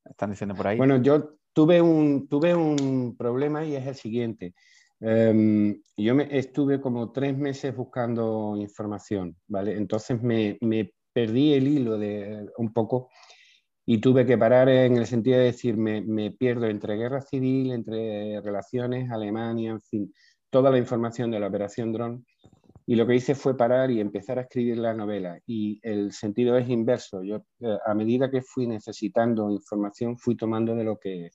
Están 0.06 0.30
diciendo 0.30 0.56
por 0.56 0.68
ahí. 0.68 0.78
Bueno, 0.78 1.02
yo 1.02 1.36
tuve 1.52 1.82
un, 1.82 2.28
tuve 2.28 2.56
un 2.56 3.16
problema 3.18 3.66
y 3.66 3.76
es 3.76 3.86
el 3.88 3.96
siguiente. 3.96 4.54
Em, 5.00 5.82
yo 5.98 6.16
me, 6.16 6.28
estuve 6.38 6.80
como 6.80 7.12
tres 7.12 7.38
meses 7.38 7.76
buscando 7.76 8.56
información, 8.58 9.36
¿vale? 9.48 9.76
Entonces 9.76 10.22
me, 10.22 10.58
perdí 11.14 11.54
el 11.54 11.68
hilo 11.68 11.98
de 11.98 12.50
un 12.58 12.74
poco 12.74 13.10
y 13.86 14.00
tuve 14.00 14.26
que 14.26 14.38
parar 14.38 14.70
en 14.70 14.98
el 14.98 15.06
sentido 15.06 15.38
de 15.38 15.46
decir, 15.46 15.78
me, 15.78 16.02
me, 16.02 16.32
pierdo 16.32 16.68
entre 16.68 16.96
guerra 16.96 17.22
civil, 17.22 17.72
entre 17.72 18.42
relaciones, 18.42 19.12
Alemania, 19.12 19.72
en 19.72 19.82
fin, 19.82 20.14
toda 20.50 20.72
la 20.72 20.78
información 20.78 21.32
de 21.32 21.40
la 21.40 21.48
operación 21.48 21.92
Drone. 21.92 22.24
Y 22.88 22.96
lo 22.96 23.08
que 23.08 23.16
hice 23.16 23.34
fue 23.34 23.58
parar 23.58 23.90
y 23.90 24.00
empezar 24.00 24.38
a 24.38 24.44
escribir 24.44 24.78
la 24.78 24.94
novela. 24.94 25.40
Y 25.48 25.80
el 25.82 26.12
sentido 26.12 26.56
es 26.58 26.70
inverso. 26.70 27.24
Yo, 27.24 27.44
eh, 27.60 27.78
a 27.84 27.94
medida 27.96 28.30
que 28.30 28.44
fui 28.44 28.68
necesitando 28.68 29.50
información, 29.50 30.18
fui 30.18 30.36
tomando 30.38 30.76
de 30.76 30.84
lo 30.84 31.00
que, 31.00 31.32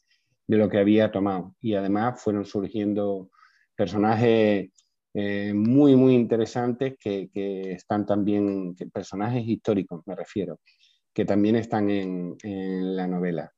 de 0.47 0.57
lo 0.57 0.69
que 0.69 0.79
había 0.79 1.11
tomado. 1.11 1.57
Y 1.61 1.75
además 1.75 2.23
fueron 2.23 2.45
surgiendo 2.45 3.31
personajes 3.81 4.69
eh, 5.15 5.55
muy, 5.55 5.97
muy 5.97 6.15
interesantes 6.15 6.99
que, 7.01 7.31
están 7.73 8.05
también, 8.05 8.77
personajes 8.93 9.43
históricos 9.47 10.03
me 10.05 10.15
refiero, 10.15 10.61
que 11.15 11.25
también 11.25 11.57
están 11.57 11.89
en, 11.89 12.37
la 12.95 13.07
novela. 13.07 13.51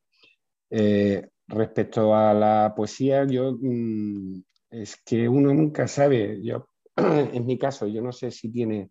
Eh, 0.71 1.29
respecto 1.49 2.14
a 2.14 2.33
la 2.35 2.73
poesía, 2.76 3.26
yo 3.26 3.59
mm, 3.61 4.45
es 4.71 4.97
que 5.05 5.29
uno 5.29 5.52
nunca 5.52 5.88
sabe, 5.88 6.38
yo 6.41 6.69
en 6.97 7.45
mi 7.45 7.59
caso, 7.59 7.88
yo 7.88 8.00
no 8.00 8.12
sé 8.12 8.31
si 8.31 8.49
tiene 8.49 8.91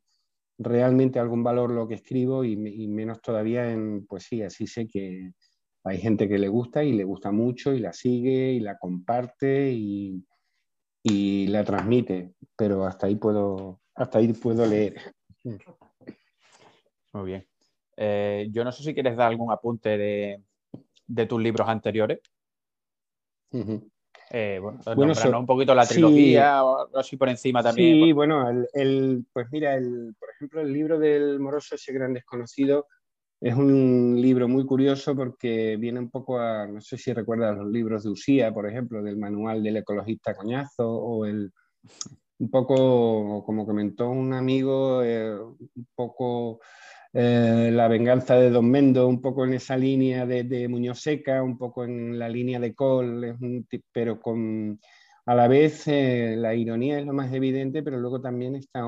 realmente 0.57 1.17
algún 1.17 1.43
valor 1.45 1.71
lo 1.71 1.87
que 1.87 1.95
escribo 1.95 2.43
y, 2.43 2.51
y 2.51 2.89
menos 2.89 3.21
todavía 3.21 3.71
en 3.71 4.05
poesía, 4.05 4.49
sí 4.49 4.67
sé 4.67 4.85
que 4.85 5.31
hay 5.85 5.97
gente 5.97 6.27
que 6.27 6.37
le 6.37 6.49
gusta 6.49 6.83
y 6.83 6.91
le 6.91 7.05
gusta 7.05 7.31
mucho 7.31 7.73
y 7.73 7.79
la 7.79 7.93
sigue 7.93 8.51
y 8.51 8.59
la 8.59 8.77
comparte 8.77 9.71
y, 9.71 10.21
y 11.03 11.47
la 11.47 11.63
transmite, 11.63 12.33
pero 12.55 12.85
hasta 12.85 13.07
ahí 13.07 13.15
puedo, 13.15 13.81
hasta 13.95 14.19
ahí 14.19 14.33
puedo 14.33 14.65
leer. 14.65 14.95
Muy 17.13 17.25
bien. 17.25 17.47
Eh, 17.97 18.47
yo 18.51 18.63
no 18.63 18.71
sé 18.71 18.83
si 18.83 18.93
quieres 18.93 19.17
dar 19.17 19.27
algún 19.29 19.51
apunte 19.51 19.97
de, 19.97 20.41
tus 21.27 21.41
libros 21.41 21.67
anteriores. 21.67 22.19
Eh, 24.31 24.59
bueno, 24.61 24.79
un 25.39 25.45
poquito 25.45 25.75
la 25.75 25.85
trilogía, 25.85 26.63
o 26.63 26.97
así 26.97 27.17
por 27.17 27.27
encima 27.29 27.61
también. 27.61 28.05
Sí, 28.05 28.11
bueno, 28.13 28.49
el, 28.73 29.25
pues 29.33 29.47
mira, 29.51 29.75
el, 29.75 30.15
por 30.17 30.29
ejemplo, 30.29 30.61
el 30.61 30.71
libro 30.71 30.97
del 30.99 31.39
Moroso, 31.39 31.75
ese 31.75 31.91
gran 31.91 32.13
desconocido, 32.13 32.87
es 33.41 33.55
un 33.55 34.21
libro 34.21 34.47
muy 34.47 34.65
curioso 34.67 35.15
porque 35.15 35.75
viene 35.75 35.99
un 35.99 36.11
poco 36.11 36.39
a, 36.39 36.67
no 36.67 36.79
sé 36.79 36.97
si 36.97 37.11
recuerdas 37.11 37.57
los 37.57 37.71
libros 37.71 38.03
de 38.03 38.11
Usía, 38.11 38.53
por 38.53 38.69
ejemplo, 38.69 39.01
del 39.01 39.17
manual 39.17 39.63
del 39.63 39.77
ecologista 39.77 40.35
Coñazo, 40.35 40.87
o 40.87 41.25
el, 41.25 41.51
un 42.37 42.49
poco, 42.51 43.43
como 43.43 43.65
comentó 43.65 44.11
un 44.11 44.33
amigo, 44.33 45.01
eh, 45.01 45.33
un 45.39 45.87
poco 45.95 46.59
eh, 47.13 47.71
la 47.73 47.87
venganza 47.87 48.35
de 48.35 48.51
Don 48.51 48.69
Mendo, 48.69 49.07
un 49.07 49.21
poco 49.21 49.43
en 49.43 49.55
esa 49.55 49.75
línea 49.75 50.27
de, 50.27 50.43
de 50.43 50.67
Muñoz 50.67 51.01
Seca, 51.01 51.41
un 51.41 51.57
poco 51.57 51.83
en 51.83 52.19
la 52.19 52.29
línea 52.29 52.59
de 52.59 52.75
Cole, 52.75 53.35
pero 53.91 54.21
con 54.21 54.79
a 55.25 55.35
la 55.35 55.47
vez, 55.47 55.87
eh, 55.87 56.35
la 56.35 56.55
ironía 56.55 56.99
es 56.99 57.05
lo 57.05 57.13
más 57.13 57.31
evidente, 57.31 57.83
pero 57.83 57.99
luego 57.99 58.21
también 58.21 58.55
está 58.55 58.83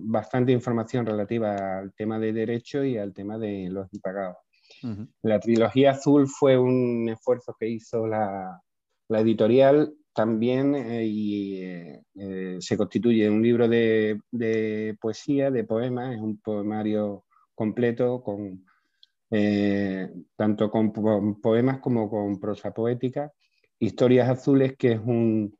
bastante 0.00 0.52
información 0.52 1.04
relativa 1.04 1.78
al 1.78 1.92
tema 1.92 2.18
de 2.18 2.32
derecho 2.32 2.82
y 2.82 2.96
al 2.96 3.12
tema 3.12 3.38
de 3.38 3.68
los 3.70 3.92
impagados. 3.92 4.36
La 5.22 5.38
trilogía 5.40 5.92
azul 5.92 6.26
fue 6.28 6.56
un 6.58 7.08
esfuerzo 7.08 7.56
que 7.58 7.68
hizo 7.68 8.06
la, 8.06 8.60
editorial 9.08 9.92
también 10.12 10.74
eh, 10.74 11.04
y 11.04 11.60
eh, 11.62 12.56
se 12.60 12.76
constituye 12.76 13.28
un 13.28 13.42
libro 13.42 13.68
de, 13.68 14.18
poesía, 15.00 15.50
de 15.50 15.64
poemas, 15.64 16.14
es 16.14 16.20
un 16.20 16.38
poemario 16.38 17.24
completo 17.54 18.22
con 18.22 18.64
tanto 20.36 20.70
con 20.70 21.40
poemas 21.40 21.80
como 21.80 22.08
con 22.08 22.40
prosa 22.40 22.72
poética. 22.72 23.32
Historias 23.78 24.28
Azules, 24.30 24.74
que 24.76 24.92
es 24.92 25.00
un, 25.04 25.54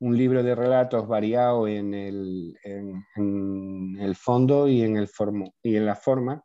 un 0.00 0.16
libro 0.16 0.42
de 0.42 0.54
relatos 0.54 1.06
variado 1.08 1.66
en 1.66 1.94
el, 1.94 2.56
en, 2.62 3.96
el 3.98 4.14
fondo 4.14 4.68
y 4.68 4.82
en, 4.82 4.96
el 4.96 5.08
formo, 5.08 5.54
y 5.62 5.76
en 5.76 5.86
la 5.86 5.96
forma. 5.96 6.42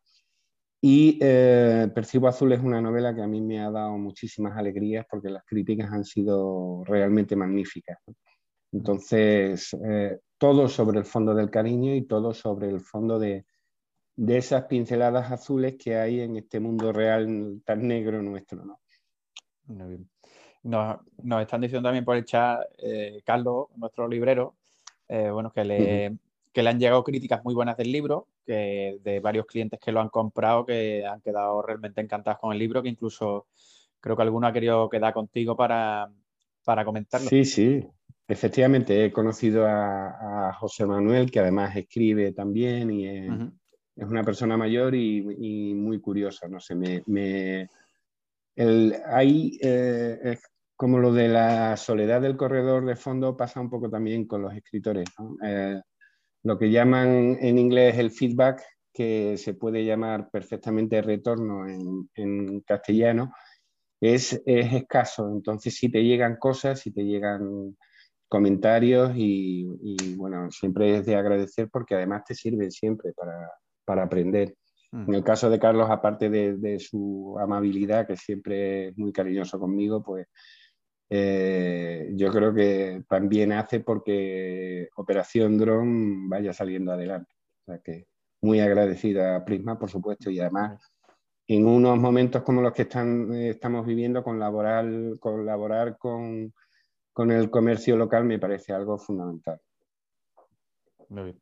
Y 0.82 1.18
eh, 1.22 1.90
Percibo 1.94 2.28
Azul 2.28 2.52
es 2.52 2.60
una 2.60 2.82
novela 2.82 3.16
que 3.16 3.22
a 3.22 3.28
mí 3.28 3.42
me 3.42 3.60
ha 3.60 3.72
dado 3.72 3.98
muchísimas 3.98 4.58
alegrías 4.58 5.06
porque 5.10 5.30
las 5.30 5.44
críticas 5.46 5.92
han 5.92 6.04
sido 6.04 6.84
realmente 6.86 7.36
magníficas. 7.36 8.00
Entonces, 8.72 9.74
eh, 9.88 10.20
todo 10.38 10.68
sobre 10.68 11.00
el 11.00 11.06
fondo 11.06 11.34
del 11.34 11.50
cariño 11.50 11.96
y 11.96 12.02
todo 12.06 12.34
sobre 12.34 12.70
el 12.70 12.82
fondo 12.82 13.20
de, 13.20 13.46
de 14.16 14.38
esas 14.38 14.66
pinceladas 14.66 15.32
azules 15.32 15.76
que 15.78 15.96
hay 15.96 16.22
en 16.22 16.38
este 16.38 16.60
mundo 16.60 16.92
real 16.92 17.62
tan 17.66 17.88
negro 17.88 18.22
nuestro. 18.22 18.80
Nos, 20.64 20.98
están 21.42 21.62
diciendo 21.62 21.88
también 21.88 22.06
por 22.06 22.16
el 22.16 22.26
chat, 22.26 22.62
eh, 22.78 23.22
Carlos, 23.26 23.68
nuestro 23.76 24.08
librero, 24.08 24.56
eh, 25.10 25.30
bueno, 25.30 25.52
que 25.52 25.66
le, 25.66 26.18
le 26.54 26.70
han 26.70 26.80
llegado 26.80 27.04
críticas 27.04 27.44
muy 27.44 27.54
buenas 27.54 27.76
del 27.76 27.92
libro, 27.92 28.28
que 28.46 28.98
de 29.04 29.20
varios 29.20 29.46
clientes 29.46 29.80
que 29.80 29.92
lo 29.92 30.00
han 30.00 30.10
comprado, 30.10 30.66
que 30.66 31.06
han 31.06 31.22
quedado 31.22 31.62
realmente 31.62 32.02
encantados 32.02 32.40
con 32.40 32.54
el 32.54 32.60
libro, 32.60 32.82
que 32.82 32.90
incluso 32.90 33.48
creo 34.00 34.16
que 34.16 34.22
alguno 34.22 34.48
ha 34.48 34.54
querido 34.54 34.90
quedar 34.90 35.14
contigo 35.14 35.56
para, 35.56 36.10
para 36.64 36.86
comentarlo. 36.86 37.28
Sí, 37.28 37.44
sí, 37.44 37.86
efectivamente, 38.28 39.06
he 39.06 39.12
conocido 39.12 39.66
a, 39.68 40.54
José 40.60 40.86
Manuel, 40.86 41.30
que 41.30 41.40
además 41.40 41.76
escribe 41.76 42.32
también 42.32 42.90
y 42.92 43.08
es, 43.08 43.30
una 43.96 44.24
persona 44.24 44.56
mayor 44.56 44.96
y, 44.96 45.74
muy 45.76 46.00
curiosa, 46.00 46.48
no 46.48 46.60
sé, 46.60 46.76
me... 46.76 47.68
el, 48.56 48.96
hay, 49.06 49.58
eh, 49.62 50.38
como 50.76 51.00
lo 51.00 51.14
de 51.14 51.28
la 51.28 51.78
soledad 51.78 52.22
del 52.22 52.38
corredor 52.38 52.86
de 52.86 52.96
fondo 52.96 53.38
pasa 53.38 53.62
un 53.62 53.70
poco 53.70 53.90
también 53.90 54.26
con 54.26 54.42
los 54.42 54.54
escritores. 54.54 55.08
Eh, 55.44 55.80
lo 56.44 56.58
que 56.58 56.72
llaman 56.72 57.38
en 57.40 57.58
inglés 57.58 57.98
el 57.98 58.12
feedback, 58.12 58.62
que 58.94 59.38
se 59.38 59.54
puede 59.54 59.86
llamar 59.86 60.30
perfectamente 60.30 61.02
retorno 61.02 61.66
en, 61.68 62.60
castellano, 62.62 63.34
es, 64.00 64.42
escaso. 64.46 65.30
Entonces, 65.30 65.76
si 65.76 65.90
te 65.90 66.04
llegan 66.04 66.38
cosas, 66.38 66.82
si 66.82 66.92
te 66.92 67.04
llegan 67.04 67.76
comentarios 68.28 69.14
y, 69.16 70.16
bueno, 70.16 70.52
siempre 70.52 70.98
es 70.98 71.06
de 71.06 71.16
agradecer 71.16 71.70
porque 71.72 71.96
además 71.96 72.24
te 72.26 72.36
sirve 72.36 72.70
siempre 72.72 73.14
para, 73.14 74.04
aprender. 74.04 74.56
Mm. 74.92 75.10
En 75.10 75.14
el 75.16 75.24
caso 75.24 75.50
de 75.50 75.60
Carlos, 75.60 75.90
aparte 75.90 76.30
de, 76.30 76.58
de, 76.58 76.80
su 76.80 77.38
amabilidad, 77.40 78.06
que 78.06 78.18
siempre 78.18 78.90
es 78.90 78.98
muy 78.98 79.14
cariñoso 79.14 79.60
conmigo, 79.60 80.04
pues 80.04 80.28
eh, 81.16 82.10
yo 82.16 82.32
creo 82.32 82.52
que 82.56 83.04
también 83.08 83.52
hace 83.52 83.82
porque 83.82 84.90
Operación 84.96 85.60
Drone 85.60 86.28
vaya 86.28 86.54
saliendo 86.54 86.92
adelante. 86.92 87.36
O 87.62 87.66
sea 87.66 87.80
que 87.84 88.08
muy 88.42 88.60
agradecida 88.60 89.36
a 89.36 89.46
Prisma, 89.46 89.78
por 89.78 89.92
supuesto, 89.92 90.32
y 90.32 90.40
además 90.40 90.82
en 91.48 91.68
unos 91.68 92.00
momentos 92.00 92.42
como 92.42 92.64
los 92.64 92.74
que 92.74 92.82
están, 92.84 93.32
eh, 93.32 93.50
estamos 93.50 93.86
viviendo, 93.86 94.24
colaborar, 94.24 94.88
colaborar 95.20 96.00
con, 96.00 96.52
con 97.12 97.30
el 97.30 97.52
comercio 97.52 97.96
local 97.96 98.26
me 98.26 98.40
parece 98.40 98.74
algo 98.74 98.98
fundamental. 98.98 99.62
Muy 101.10 101.26
bien. 101.26 101.42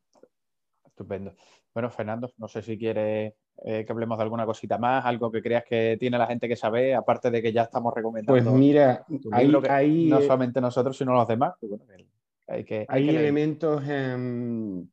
Estupendo. 0.84 1.34
Bueno, 1.72 1.90
Fernando, 1.90 2.30
no 2.36 2.46
sé 2.46 2.60
si 2.60 2.76
quieres 2.76 3.32
eh, 3.64 3.84
que 3.84 3.92
hablemos 3.92 4.18
de 4.18 4.24
alguna 4.24 4.46
cosita 4.46 4.78
más, 4.78 5.04
algo 5.04 5.30
que 5.30 5.42
creas 5.42 5.64
que 5.64 5.96
tiene 5.98 6.18
la 6.18 6.26
gente 6.26 6.48
que 6.48 6.56
sabe, 6.56 6.94
aparte 6.94 7.30
de 7.30 7.40
que 7.40 7.52
ya 7.52 7.62
estamos 7.62 7.94
recomendando. 7.94 8.32
Pues 8.32 8.58
mira, 8.58 9.04
hay, 9.30 10.08
no 10.08 10.20
solamente 10.20 10.60
nosotros, 10.60 10.96
sino 10.96 11.12
los 11.12 11.28
demás. 11.28 11.54
hay, 12.48 12.64
que, 12.64 12.84
hay, 12.88 13.08
elementos 13.08 13.86
en, 13.86 14.88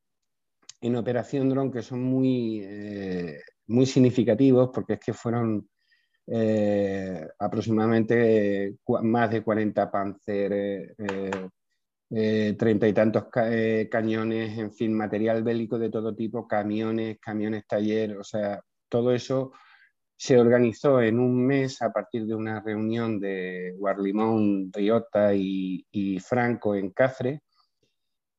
Operación 0.96 1.50
Drone 1.50 1.72
que 1.72 1.82
son 1.82 2.04
muy, 2.04 2.62
eh, 2.64 3.40
muy 3.68 3.86
significativos 3.86 4.70
porque 4.74 4.94
es 4.94 5.00
que 5.00 5.14
fueron 5.14 5.68
eh, 6.28 7.28
aproximadamente 7.40 8.76
más 9.02 9.32
de 9.32 9.42
40 9.42 9.92
Panzer 9.92 10.96
eh, 12.12 12.56
treinta 12.58 12.88
y 12.88 12.94
tantos 12.94 13.26
eh, 13.36 13.88
cañones, 13.92 14.58
en 14.58 14.72
fin, 14.74 14.94
material 14.94 15.44
bélico 15.44 15.78
de 15.78 15.92
todo 15.92 16.16
tipo, 16.16 16.48
camiones, 16.48 17.20
camiones 17.20 17.68
taller, 17.68 18.18
o 18.18 18.24
sea, 18.24 18.62
todo 18.90 19.14
eso 19.14 19.52
se 20.18 20.40
organizó 20.40 21.02
en 21.02 21.20
un 21.20 21.46
mes 21.46 21.82
a 21.84 21.92
partir 21.92 22.26
de 22.26 22.34
una 22.34 22.62
reunión 22.62 23.20
de 23.20 23.76
Guarlimón, 23.78 24.72
Riota 24.74 25.36
y, 25.36 25.86
Franco 26.20 26.76
en 26.76 26.90
Cáceres. 26.92 27.42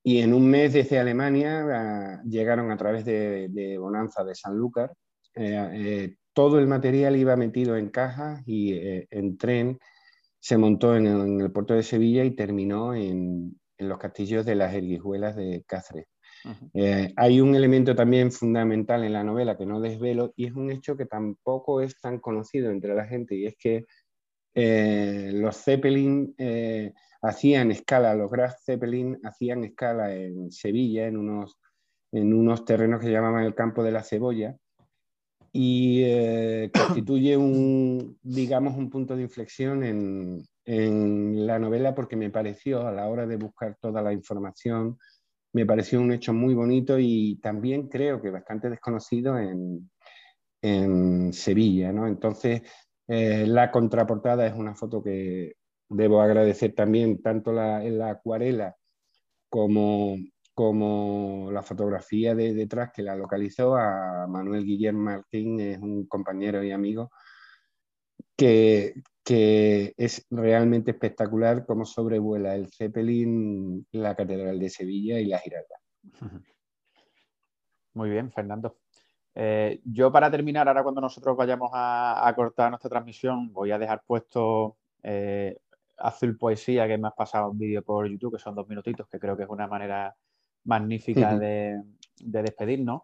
Y 0.03 0.19
en 0.21 0.35
un 0.35 0.51
mes 0.51 0.73
desde 0.73 0.99
Alemania 0.99 1.65
ah, 1.71 2.23
llegaron 2.25 2.71
a 2.71 2.77
través 2.77 3.05
de, 3.05 3.77
Bonanza 3.79 4.25
de 4.25 4.35
Sanlúcar. 4.35 4.93
Eh, 5.35 6.17
todo 6.35 6.59
el 6.59 6.67
material 6.67 7.17
iba 7.17 7.37
metido 7.37 7.77
en 7.77 7.89
cajas 7.91 8.43
y 8.47 8.75
en 9.11 9.39
tren 9.39 9.79
se 10.41 10.57
montó 10.57 10.97
en 10.97 11.07
el, 11.07 11.53
puerto 11.53 11.75
de 11.75 11.83
Sevilla 11.83 12.25
y 12.25 12.33
terminó 12.33 12.95
en, 12.95 13.60
los 13.89 13.99
castillos 13.99 14.45
de 14.47 14.55
las 14.55 14.75
Erguijuelas 14.75 15.37
de 15.37 15.65
Cáceres. 15.67 16.07
Eh, 16.73 17.13
hay 17.17 17.41
un 17.41 17.55
elemento 17.55 17.95
también 17.95 18.33
fundamental 18.33 19.05
en 19.05 19.13
la 19.13 19.25
novela 19.25 19.59
que 19.59 19.67
no 19.67 19.81
desvelo 19.81 20.33
y 20.37 20.47
es 20.47 20.55
un 20.55 20.71
hecho 20.71 20.97
que 20.97 21.05
tampoco 21.05 21.83
es 21.83 22.01
tan 22.01 22.19
conocido 22.19 22.71
entre 22.71 22.95
la 22.95 23.07
gente 23.07 23.35
y 23.35 23.47
es 23.47 23.57
que 23.59 23.85
eh, 24.55 25.31
los 25.35 25.57
Zeppelin 25.63 26.35
eh, 26.39 26.93
hacían 27.23 27.71
escala, 27.71 28.15
los 28.15 28.31
Graz 28.31 28.65
Zeppelin 28.65 29.19
hacían 29.23 29.65
escala 29.65 30.15
en 30.15 30.51
Sevilla, 30.51 31.07
en 31.07 31.19
unos, 31.19 31.59
en 32.13 32.33
unos 32.33 32.65
terrenos 32.65 33.01
que 33.01 33.11
llamaban 33.11 33.45
el 33.45 33.55
campo 33.55 33.83
de 33.83 33.93
la 33.93 34.03
cebolla 34.03 34.57
y 35.53 36.03
eh, 36.05 36.71
constituye 36.73 37.37
un, 37.37 38.19
digamos, 38.23 38.77
un 38.77 38.89
punto 38.89 39.17
de 39.17 39.23
inflexión 39.23 39.83
en, 39.83 40.43
en, 40.65 41.47
la 41.47 41.59
novela 41.59 41.95
porque 41.95 42.17
me 42.17 42.31
pareció, 42.31 42.87
a 42.87 42.93
la 42.93 43.09
hora 43.09 43.27
de 43.27 43.37
buscar 43.37 43.77
toda 43.81 44.03
la 44.03 44.13
información, 44.13 44.99
me 45.53 45.67
pareció 45.67 46.01
un 46.01 46.13
hecho 46.13 46.33
muy 46.33 46.55
bonito 46.55 46.99
y 46.99 47.39
también 47.43 47.89
creo 47.89 48.23
que 48.23 48.31
bastante 48.31 48.71
desconocido 48.71 49.39
en, 49.39 49.91
en 50.63 51.33
Sevilla, 51.33 51.93
¿no? 51.93 52.07
Entonces, 52.07 52.63
eh, 53.09 53.47
la 53.47 53.71
contraportada 53.71 54.47
es 54.47 54.55
una 54.55 54.75
foto 54.75 55.03
que 55.03 55.55
debo 55.89 56.21
agradecer 56.21 56.75
también, 56.75 57.21
tanto 57.23 57.53
la, 57.53 57.85
en 57.85 57.99
la 57.99 58.11
acuarela 58.11 58.77
como 59.49 60.17
como 60.61 61.51
la 61.51 61.63
fotografía 61.63 62.35
de 62.35 62.53
detrás 62.53 62.91
que 62.93 63.03
la 63.03 63.17
localizó 63.17 63.77
a 63.77 64.27
Manuel 64.29 64.67
Guillermo 64.67 65.05
Martín, 65.05 65.59
es 65.59 65.79
un 65.79 66.07
compañero 66.07 66.63
y 66.63 66.71
amigo, 66.71 67.11
que, 68.37 68.93
que 69.31 69.95
es 69.97 70.27
realmente 70.29 70.91
espectacular 70.91 71.65
cómo 71.65 71.85
sobrevuela 71.85 72.57
el 72.57 72.67
Zeppelin, 72.67 73.87
la 73.93 74.17
Catedral 74.17 74.59
de 74.59 74.69
Sevilla 74.69 75.21
y 75.21 75.27
la 75.27 75.39
Giralda. 75.39 75.77
Muy 77.95 78.11
bien, 78.11 78.33
Fernando. 78.33 78.79
Eh, 79.37 79.81
yo 79.85 80.11
para 80.11 80.33
terminar, 80.33 80.67
ahora 80.67 80.83
cuando 80.83 81.01
nosotros 81.01 81.37
vayamos 81.37 81.71
a, 81.73 82.33
cortar 82.35 82.71
nuestra 82.71 82.91
transmisión, 82.91 83.53
voy 83.53 83.71
a 83.71 83.79
dejar 83.79 84.03
puesto 84.05 84.79
eh, 85.05 85.57
Azul 85.99 86.37
Poesía, 86.37 86.89
que 86.89 86.99
me 86.99 87.07
has 87.07 87.15
pasado 87.15 87.53
un 87.53 87.59
vídeo 87.59 87.85
por 87.85 88.09
YouTube, 88.09 88.33
que 88.33 88.43
son 88.43 88.57
dos 88.57 88.67
minutitos, 88.67 89.07
que 89.07 89.21
creo 89.21 89.37
que 89.37 89.45
es 89.45 89.49
una 89.49 89.69
manera 89.69 90.13
magnífica 90.65 91.39
de, 91.39 91.81
despedirnos. 92.17 93.03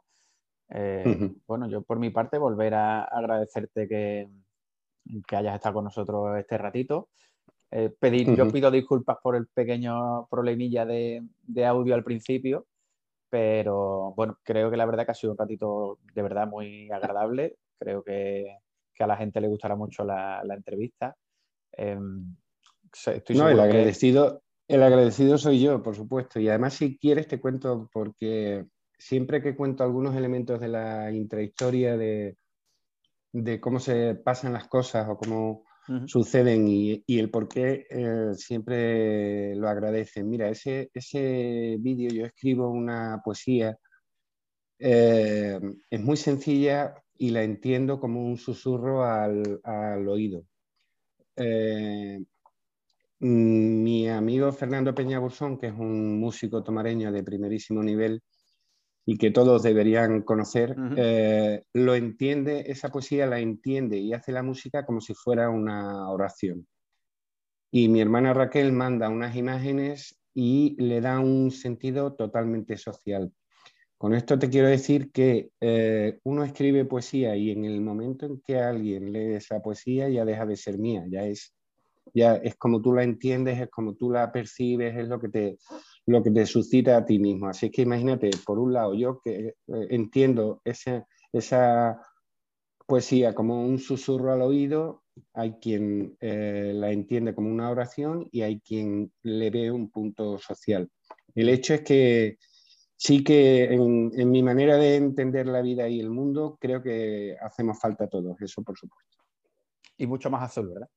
Eh, 0.71 1.31
bueno, 1.47 1.69
yo 1.69 1.83
por 1.83 2.01
mi 2.01 2.11
parte 2.11 2.37
volver 2.37 2.75
a 2.75 3.05
agradecerte 3.05 3.87
que, 3.87 4.29
que, 5.27 5.37
hayas 5.37 5.57
estado 5.57 5.75
con 5.75 5.85
nosotros 5.85 6.39
este 6.39 6.59
ratito. 6.59 7.09
Eh, 7.71 7.91
pedir, 7.99 8.35
Yo 8.37 8.49
pido 8.51 8.71
disculpas 8.71 9.19
por 9.23 9.37
el 9.37 9.49
pequeño 9.49 10.27
problemilla 10.29 10.87
de, 10.87 11.23
audio 11.67 11.95
al 11.95 12.05
principio, 12.05 12.67
pero 13.29 14.15
bueno, 14.17 14.39
creo 14.45 14.71
que 14.71 14.77
la 14.77 14.87
verdad 14.87 15.05
que 15.05 15.11
ha 15.11 15.15
sido 15.15 15.33
un 15.33 15.39
ratito 15.39 15.99
de 16.15 16.23
verdad 16.23 16.47
muy 16.47 16.91
agradable. 16.91 17.57
Creo 17.79 18.03
que, 18.03 18.57
a 18.99 19.07
la 19.07 19.17
gente 19.17 19.41
le 19.41 19.49
gustará 19.49 19.77
mucho 19.77 20.05
la, 20.05 20.43
entrevista. 20.49 21.17
Em, 21.73 22.35
estoy 22.93 23.37
no, 23.37 23.49
el 23.49 23.61
agradecido, 23.61 24.43
el 24.69 24.83
agradecido 24.83 25.37
soy 25.37 25.61
yo, 25.61 25.83
por 25.83 25.95
supuesto. 25.95 26.41
Y 26.41 26.49
además, 26.49 26.75
si 26.75 26.97
quieres, 26.97 27.29
te 27.29 27.41
cuento, 27.41 27.91
porque 27.93 28.65
siempre 28.99 29.43
que 29.43 29.55
cuento 29.55 29.85
algunos 29.85 30.17
elementos 30.17 30.61
de 30.61 30.69
la 30.69 31.13
intrahistoria 31.13 31.97
de, 31.97 32.37
de 33.43 33.61
cómo 33.61 33.79
se 33.79 34.15
pasan 34.15 34.55
las 34.55 34.67
cosas 34.67 35.07
o 35.09 35.17
cómo 35.17 35.65
suceden 36.07 36.67
y, 36.67 37.05
el 37.07 37.31
por 37.31 37.49
qué, 37.49 37.87
eh, 37.91 38.35
siempre 38.35 39.55
lo 39.55 39.69
agradecen. 39.69 40.29
Mira, 40.29 40.49
ese, 40.49 40.91
ese 40.93 41.77
vídeo 41.79 42.11
yo 42.11 42.27
escribo 42.27 42.69
una 42.71 43.21
poesía, 43.25 43.79
eh, 44.79 45.61
es 45.91 46.01
muy 46.01 46.17
sencilla 46.17 46.95
y 47.19 47.31
la 47.31 47.43
entiendo 47.45 48.01
como 48.01 48.25
un 48.25 48.37
susurro 48.37 49.05
al, 49.05 49.61
al 49.63 50.09
oído. 50.09 50.45
Eh, 51.37 52.19
mi 53.21 54.09
amigo 54.09 54.51
Fernando 54.53 54.95
Peña 54.95 55.19
Bursón, 55.19 55.59
que 55.59 55.69
es 55.69 55.75
un 55.75 56.19
músico 56.19 56.63
tomareño 56.63 57.13
de 57.13 57.23
primerísimo 57.23 57.83
nivel 57.83 58.23
y 59.09 59.19
que 59.19 59.31
todos 59.31 59.63
deberían 59.63 60.23
conocer, 60.23 60.75
eh, 60.97 61.63
lo 61.73 61.95
entiende, 61.95 62.65
esa 62.67 62.89
poesía 62.89 63.27
la 63.27 63.39
entiende 63.39 63.99
y 63.99 64.13
hace 64.13 64.33
la 64.33 64.43
música 64.43 64.85
como 64.85 65.01
si 65.01 65.15
fuera 65.15 65.49
una 65.49 66.11
oración. 66.11 66.67
Y 67.71 67.89
mi 67.89 68.01
hermana 68.01 68.35
Raquel 68.35 68.73
manda 68.73 69.09
unas 69.09 69.37
imágenes 69.37 70.19
y 70.35 70.75
le 70.83 71.01
da 71.01 71.21
un 71.21 71.53
sentido 71.53 72.15
totalmente 72.15 72.77
social. 72.77 73.33
Con 73.97 74.13
esto 74.13 74.41
te 74.41 74.51
quiero 74.51 74.69
decir 74.69 75.13
que 75.13 75.51
eh, 75.61 76.19
uno 76.25 76.43
escribe 76.43 76.85
poesía 76.85 77.37
y 77.37 77.53
en 77.53 77.65
el 77.65 77.81
momento 77.81 78.27
en 78.27 78.41
que 78.41 78.59
alguien 78.59 79.13
lee 79.13 79.35
esa 79.35 79.61
poesía 79.61 80.09
ya 80.09 80.25
deja 80.25 80.45
de 80.45 80.57
ser 80.57 80.79
mía, 80.79 81.05
ya 81.09 81.25
es 81.25 81.55
ya 82.17 82.37
es 82.37 82.57
como 82.57 82.81
tú 82.81 82.95
la 82.95 83.03
entiendes, 83.03 83.61
es 83.61 83.69
como 83.69 83.95
tú 83.95 84.11
la 84.11 84.33
percibes, 84.33 84.97
es 84.97 85.07
lo 85.07 85.21
que 85.21 85.29
te, 85.29 85.59
lo 86.07 86.23
que 86.23 86.31
te 86.31 86.47
suscita 86.47 86.97
a 86.97 87.05
ti 87.05 87.19
mismo. 87.19 87.47
Así 87.47 87.71
que 87.71 87.83
imagínate, 87.83 88.31
por 88.47 88.59
un 88.59 88.73
lado, 88.73 88.95
yo 88.95 89.21
que 89.23 89.49
eh, 89.49 89.55
entiendo 89.91 90.63
esa, 90.65 91.07
esa 91.31 92.01
poesía 92.87 93.35
como 93.35 93.63
un 93.63 93.79
susurro 93.79 94.33
al 94.33 94.41
oído, 94.41 95.03
hay 95.35 95.57
quien 95.61 96.17
eh, 96.21 96.73
la 96.75 96.91
entiende 96.91 97.35
como 97.35 97.51
una 97.51 97.71
oración 97.71 98.27
y 98.33 98.41
hay 98.41 98.61
quien 98.61 99.13
le 99.23 99.51
ve 99.51 99.71
un 99.71 99.91
punto 99.91 100.39
social. 100.39 100.89
El 101.35 101.51
hecho 101.51 101.75
es 101.75 101.83
que 101.83 102.39
sí 102.97 103.23
que 103.23 103.65
en, 103.65 104.11
en, 104.15 104.31
mi 104.31 104.43
manera 104.43 104.77
de 104.79 104.97
entender 104.97 105.47
la 105.47 105.61
vida 105.61 105.87
y 105.87 106.01
el 106.01 106.09
mundo, 106.09 106.57
creo 106.59 106.83
que 106.83 107.37
hacemos 107.43 107.79
falta 107.79 108.09
todos, 108.09 108.41
eso 108.41 108.63
por 108.63 108.79
supuesto. 108.79 109.19
Y 109.99 110.07
mucho 110.07 110.31
más 110.31 110.45
azul, 110.45 110.69
¿verdad? 110.69 110.89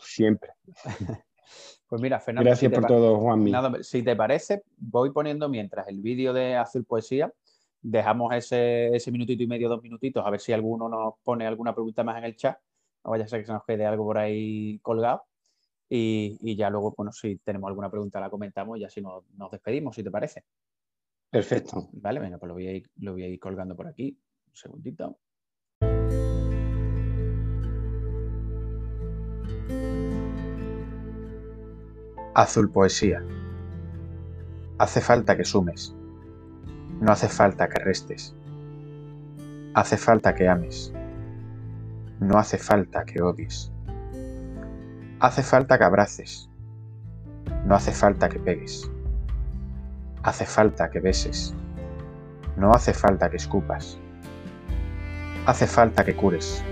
Siempre. 0.00 0.50
Pues 1.92 2.00
mira, 2.00 2.18
Fernando. 2.20 2.48
Gracias 2.48 2.72
por 2.72 2.86
todo, 2.86 3.18
Juanmi. 3.18 3.52
si 3.82 4.02
te 4.02 4.16
parece, 4.16 4.62
voy 4.78 5.10
poniendo 5.10 5.50
mientras 5.50 5.86
el 5.88 6.00
vídeo 6.00 6.32
de 6.32 6.56
Azul 6.56 6.86
Poesía. 6.86 7.30
Dejamos 7.82 8.34
ese, 8.34 8.96
ese, 8.96 9.12
minutito 9.12 9.42
y 9.42 9.46
medio, 9.46 9.68
dos 9.68 9.82
minutitos, 9.82 10.24
a 10.24 10.30
ver 10.30 10.40
si 10.40 10.54
alguno 10.54 10.88
nos 10.88 11.16
pone 11.22 11.46
alguna 11.46 11.74
pregunta 11.74 12.02
más 12.02 12.16
en 12.16 12.24
el 12.24 12.34
chat. 12.34 12.56
Vaya 13.04 13.24
a 13.24 13.28
ser 13.28 13.40
que 13.40 13.46
se 13.46 13.52
nos 13.52 13.62
quede 13.66 13.84
algo 13.84 14.04
por 14.04 14.16
ahí 14.16 14.78
colgado. 14.78 15.24
Y, 15.86 16.56
ya 16.56 16.70
luego, 16.70 16.94
bueno, 16.96 17.12
si 17.12 17.36
tenemos 17.36 17.68
alguna 17.68 17.90
pregunta 17.90 18.18
la 18.18 18.30
comentamos 18.30 18.78
y 18.78 18.84
así 18.84 19.02
nos, 19.02 19.28
nos 19.34 19.50
despedimos, 19.50 19.94
si 19.94 20.02
te 20.02 20.10
parece. 20.10 20.44
Perfecto. 21.28 21.90
Vale, 21.92 22.20
venga, 22.20 22.38
pues 22.38 22.48
lo 22.48 22.54
voy 22.54 22.68
a 22.68 22.72
ir, 22.72 22.90
lo 23.00 23.12
voy 23.12 23.24
a 23.24 23.28
ir 23.28 23.38
colgando 23.38 23.76
por 23.76 23.86
aquí. 23.86 24.18
Un 24.46 24.54
segundito. 24.54 25.18
Azul 32.34 32.70
Poesía. 32.70 33.22
Hace 34.78 35.02
falta 35.02 35.36
que 35.36 35.44
sumes. 35.44 35.94
No 36.98 37.12
hace 37.12 37.28
falta 37.28 37.68
que 37.68 37.84
restes. 37.84 38.34
Hace 39.74 39.98
falta 39.98 40.34
que 40.34 40.48
ames. 40.48 40.94
No 42.20 42.38
hace 42.38 42.56
falta 42.56 43.04
que 43.04 43.20
odies. 43.20 43.70
Hace 45.20 45.42
falta 45.42 45.76
que 45.76 45.84
abraces. 45.84 46.48
No 47.66 47.74
hace 47.74 47.92
falta 47.92 48.30
que 48.30 48.38
pegues. 48.38 48.90
Hace 50.22 50.46
falta 50.46 50.90
que 50.90 51.00
beses. 51.00 51.54
No 52.56 52.72
hace 52.72 52.94
falta 52.94 53.28
que 53.28 53.36
escupas. 53.36 53.98
Hace 55.44 55.66
falta 55.66 56.02
que 56.02 56.16
cures. 56.16 56.64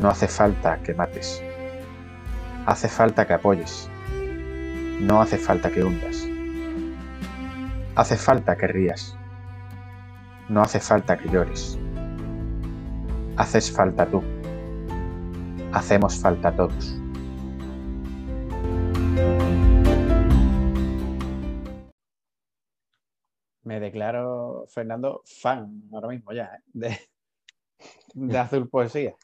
No 0.00 0.08
hace 0.08 0.26
falta 0.26 0.78
que 0.78 0.94
mates. 0.94 1.42
Hace 2.64 2.88
falta 2.88 3.26
que 3.26 3.34
apoyes 3.34 3.90
no 5.00 5.20
hace 5.20 5.38
falta 5.38 5.70
que 5.70 5.84
hundas. 5.84 6.26
Hace 7.94 8.16
falta 8.16 8.56
que 8.56 8.66
rías. 8.66 9.16
No 10.48 10.60
hace 10.60 10.80
falta 10.80 11.16
que 11.16 11.28
llores. 11.28 11.78
Haces 13.36 13.70
falta 13.70 14.06
tú. 14.06 14.22
Hacemos 15.72 16.20
falta 16.20 16.50
todos. 16.56 16.96
Me 23.62 23.78
declaro, 23.78 24.66
Fernando, 24.68 25.22
fan 25.24 25.82
ahora 25.92 26.08
mismo 26.08 26.32
ya 26.32 26.46
¿eh? 26.46 26.62
de, 26.72 26.98
de 28.14 28.38
Azul 28.38 28.68
Poesía. 28.68 29.14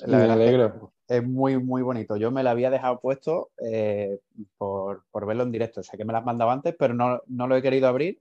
La 0.00 0.18
me 0.18 0.24
alegro. 0.24 0.92
Es, 1.08 1.22
muy, 1.22 1.58
muy 1.58 1.82
bonito. 1.82 2.16
Yo 2.16 2.30
me 2.30 2.42
lo 2.42 2.50
había 2.50 2.70
dejado 2.70 3.00
puesto 3.00 3.50
eh, 3.58 4.18
por, 4.58 5.04
verlo 5.26 5.44
en 5.44 5.52
directo. 5.52 5.82
Sé 5.82 5.96
que 5.96 6.04
me 6.04 6.12
lo 6.12 6.18
has 6.18 6.24
mandado 6.24 6.50
antes, 6.50 6.74
pero 6.78 6.94
no, 6.94 7.20
lo 7.26 7.56
he 7.56 7.62
querido 7.62 7.88
abrir 7.88 8.18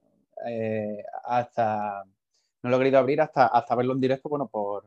eh, 0.47 1.03
hasta. 1.25 2.03
No 2.63 2.69
lo 2.69 2.77
he 2.77 2.79
querido 2.79 2.99
abrir 2.99 3.21
hasta, 3.21 3.47
hasta 3.47 3.75
verlo 3.75 3.93
en 3.93 4.01
directo, 4.01 4.27
bueno, 4.27 4.47
por, 4.47 4.85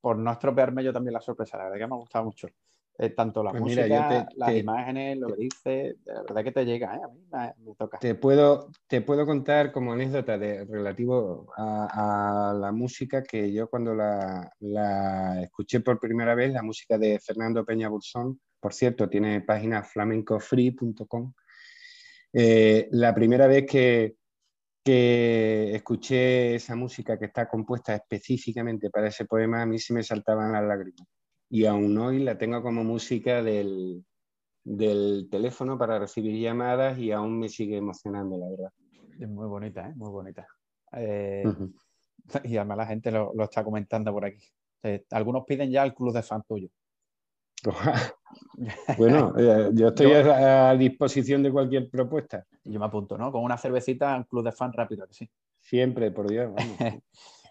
por 0.00 0.16
no 0.16 0.32
estropearme 0.32 0.82
yo 0.82 0.92
también 0.92 1.14
la 1.14 1.20
sorpresa. 1.20 1.56
La 1.56 1.64
verdad 1.64 1.78
que 1.78 1.86
me 1.86 1.94
ha 1.94 1.98
gustado 1.98 2.24
mucho. 2.24 2.48
Eh, 2.96 3.10
tanto 3.10 3.42
la 3.42 3.50
pues 3.50 3.62
música, 3.62 4.28
las 4.36 4.54
imágenes, 4.54 5.18
lo 5.18 5.26
que 5.26 5.42
dice, 5.42 5.70
de 6.04 6.14
verdad 6.28 6.44
que 6.44 6.52
te 6.52 6.64
llega, 6.64 6.94
¿eh? 6.94 7.00
a 7.02 7.08
mí 7.08 7.64
me, 7.66 7.74
toca. 7.74 7.98
Te 7.98 8.14
puedo, 8.14 8.70
te 8.86 9.00
puedo 9.00 9.26
contar 9.26 9.72
como 9.72 9.92
anécdota 9.92 10.38
de, 10.38 10.64
relativo 10.64 11.52
a, 11.56 12.54
la 12.56 12.70
música 12.70 13.24
que 13.24 13.52
yo 13.52 13.68
cuando 13.68 13.94
la, 13.94 14.48
la, 14.60 15.42
escuché 15.42 15.80
por 15.80 15.98
primera 15.98 16.36
vez, 16.36 16.52
la 16.52 16.62
música 16.62 16.96
de 16.96 17.18
Fernando 17.18 17.64
Peña 17.64 17.88
Bursón, 17.88 18.40
por 18.60 18.72
cierto, 18.72 19.08
tiene 19.08 19.40
página 19.40 19.82
flamencofree.com. 19.82 21.32
Eh, 22.32 22.88
la 22.92 23.12
primera 23.12 23.48
vez 23.48 23.66
que, 23.66 24.14
que 24.84 25.74
escuché 25.74 26.54
esa 26.54 26.76
música 26.76 27.18
que 27.18 27.24
está 27.24 27.48
compuesta 27.48 27.96
específicamente 27.96 28.88
para 28.88 29.08
ese 29.08 29.24
poema, 29.24 29.62
a 29.62 29.66
mí 29.66 29.80
se 29.80 29.92
me 29.92 30.04
saltaban 30.04 30.52
las 30.52 30.62
lágrimas 30.62 31.08
y 31.54 31.66
aún 31.66 31.96
hoy 31.98 32.18
la 32.18 32.36
tengo 32.36 32.60
como 32.64 32.82
música 32.82 33.40
del, 33.40 34.04
teléfono 35.30 35.78
para 35.78 36.00
recibir 36.00 36.36
llamadas 36.40 36.98
y 36.98 37.12
aún 37.12 37.38
me 37.38 37.48
sigue 37.48 37.76
emocionando, 37.76 38.36
la 38.36 38.50
verdad. 38.50 38.72
Es 39.20 39.28
muy 39.28 39.46
bonita, 39.46 39.88
¿eh? 39.88 39.92
muy 39.94 40.10
bonita. 40.10 40.48
Eh, 40.96 41.44
y 42.42 42.56
además 42.56 42.78
la 42.78 42.86
gente 42.86 43.12
lo, 43.12 43.32
está 43.40 43.62
comentando 43.62 44.12
por 44.12 44.24
aquí. 44.24 44.44
Eh, 44.82 45.04
algunos 45.12 45.44
piden 45.44 45.70
ya 45.70 45.84
el 45.84 45.94
club 45.94 46.12
de 46.12 46.24
fan 46.24 46.42
tuyo. 46.42 46.68
bueno, 48.98 49.32
yo 49.74 49.88
estoy 49.88 50.10
a, 50.12 50.74
disposición 50.74 51.44
de 51.44 51.52
cualquier 51.52 51.88
propuesta. 51.88 52.44
Yo 52.64 52.80
me 52.80 52.86
apunto, 52.86 53.16
¿no? 53.16 53.30
Con 53.30 53.44
una 53.44 53.58
cervecita 53.58 54.12
al 54.12 54.26
club 54.26 54.44
de 54.44 54.50
fan 54.50 54.72
rápido, 54.72 55.06
que 55.06 55.14
sí. 55.14 55.30
Siempre, 55.60 56.10
por 56.10 56.28
Dios. 56.28 56.52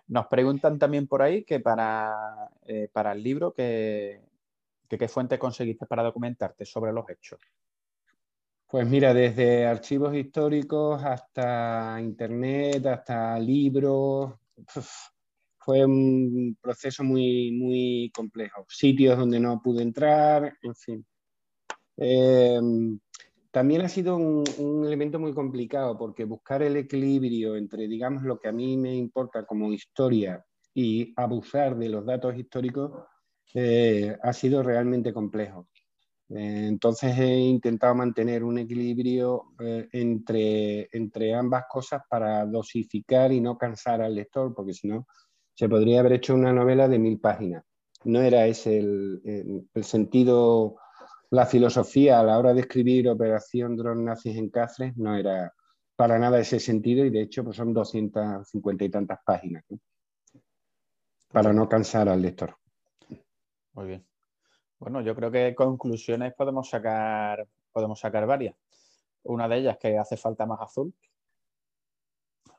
Nos 0.07 0.27
preguntan 0.27 0.77
también 0.77 1.07
por 1.07 1.21
ahí 1.21 1.43
que 1.43 1.59
para, 1.59 2.49
eh, 2.65 2.89
para 2.91 3.13
el 3.13 3.23
libro, 3.23 3.53
que, 3.53 4.21
¿qué 4.87 5.07
fuente 5.07 5.39
conseguiste 5.39 5.85
para 5.85 6.03
documentarte 6.03 6.65
sobre 6.65 6.91
los 6.91 7.09
hechos? 7.09 7.39
Pues 8.67 8.87
mira, 8.87 9.13
desde 9.13 9.65
archivos 9.65 10.15
históricos 10.15 11.03
hasta 11.03 11.99
internet, 12.01 12.85
hasta 12.87 13.37
libros, 13.39 14.33
fue 15.59 15.85
un 15.85 16.57
proceso 16.59 17.03
muy, 17.03 17.51
muy 17.51 18.11
complejo. 18.13 18.65
Sitios 18.67 19.17
donde 19.17 19.39
no 19.39 19.61
pude 19.61 19.83
entrar, 19.83 20.57
en 20.61 20.75
fin. 20.75 21.05
Em, 21.95 22.99
también 23.53 23.81
ha 23.81 23.87
sido 23.87 24.17
un, 24.17 24.83
elemento 24.83 25.19
muy 25.19 25.31
complicado 25.31 25.95
porque 25.95 26.25
buscar 26.25 26.63
el 26.63 26.75
equilibrio 26.75 27.55
entre, 27.55 27.87
digamos, 27.87 28.23
lo 28.23 28.39
que 28.39 28.47
a 28.47 28.51
mí 28.51 28.75
me 28.77 28.95
importa 28.95 29.45
como 29.45 29.71
historia 29.71 30.43
y 30.73 31.13
abusar 31.15 31.77
de 31.77 31.87
los 31.87 32.03
datos 32.03 32.35
históricos 32.35 32.91
eh, 33.53 34.17
ha 34.23 34.33
sido 34.33 34.63
realmente 34.63 35.13
complejo. 35.13 35.67
Eh, 36.29 36.65
entonces 36.67 37.15
he 37.19 37.37
intentado 37.37 37.93
mantener 37.93 38.43
un 38.43 38.57
equilibrio 38.57 39.53
eh, 39.59 39.87
entre, 39.91 41.35
ambas 41.35 41.65
cosas 41.69 42.01
para 42.09 42.47
dosificar 42.47 43.31
y 43.31 43.39
no 43.39 43.55
cansar 43.55 44.01
al 44.01 44.15
lector, 44.15 44.51
porque 44.55 44.73
si 44.73 44.87
no, 44.87 45.05
se 45.53 45.69
podría 45.69 45.99
haber 45.99 46.13
hecho 46.13 46.33
una 46.33 46.51
novela 46.51 46.87
de 46.87 46.97
mil 46.97 47.19
páginas. 47.19 47.63
No 48.03 48.19
era 48.19 48.47
ese 48.47 48.79
el 48.79 49.83
sentido 49.83 50.77
la 51.33 51.47
filosofía 51.47 52.19
a 52.19 52.23
la 52.23 52.37
hora 52.37 52.53
de 52.53 52.61
escribir 52.61 53.09
Operación 53.09 53.75
Dron 53.75 54.05
Nazis 54.05 54.37
en 54.37 54.51
Cáceres 54.51 54.95
no 54.97 55.15
era 55.17 55.51
para 55.95 56.19
nada 56.19 56.39
ese 56.39 56.59
sentido 56.59 57.03
y 57.03 57.09
de 57.09 57.21
hecho 57.21 57.43
pues 57.43 57.57
son 57.57 57.73
250 57.73 58.83
y 58.83 58.89
tantas 58.89 59.17
páginas 59.25 59.63
para 61.31 61.51
no 61.51 61.67
cansar 61.67 62.07
al 62.07 62.21
lector. 62.21 62.55
Muy 63.73 63.87
bien. 63.87 64.05
Bueno, 64.77 65.01
yo 65.01 65.15
creo 65.15 65.31
que 65.31 65.55
conclusiones 65.55 66.35
podemos 66.35 66.69
sacar, 66.69 67.47
podemos 67.71 67.99
sacar 67.99 68.27
varias. 68.27 68.55
Una 69.23 69.47
de 69.47 69.57
ellas 69.57 69.77
que 69.79 69.97
hace 69.97 70.17
falta 70.17 70.45
más 70.45 70.61
azul. 70.61 70.93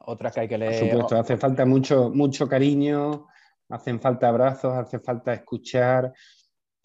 Otra 0.00 0.32
que 0.32 0.40
hay 0.40 0.48
que 0.48 0.58
leer. 0.58 0.80
Por 0.80 0.90
supuesto, 0.90 1.16
hace 1.16 1.37
falta 1.37 1.64
mucho, 1.64 2.10
mucho 2.10 2.48
cariño, 2.48 3.28
hacen 3.68 4.00
falta 4.00 4.30
abrazos, 4.30 4.74
hace 4.74 4.98
falta 4.98 5.32
escuchar, 5.32 6.12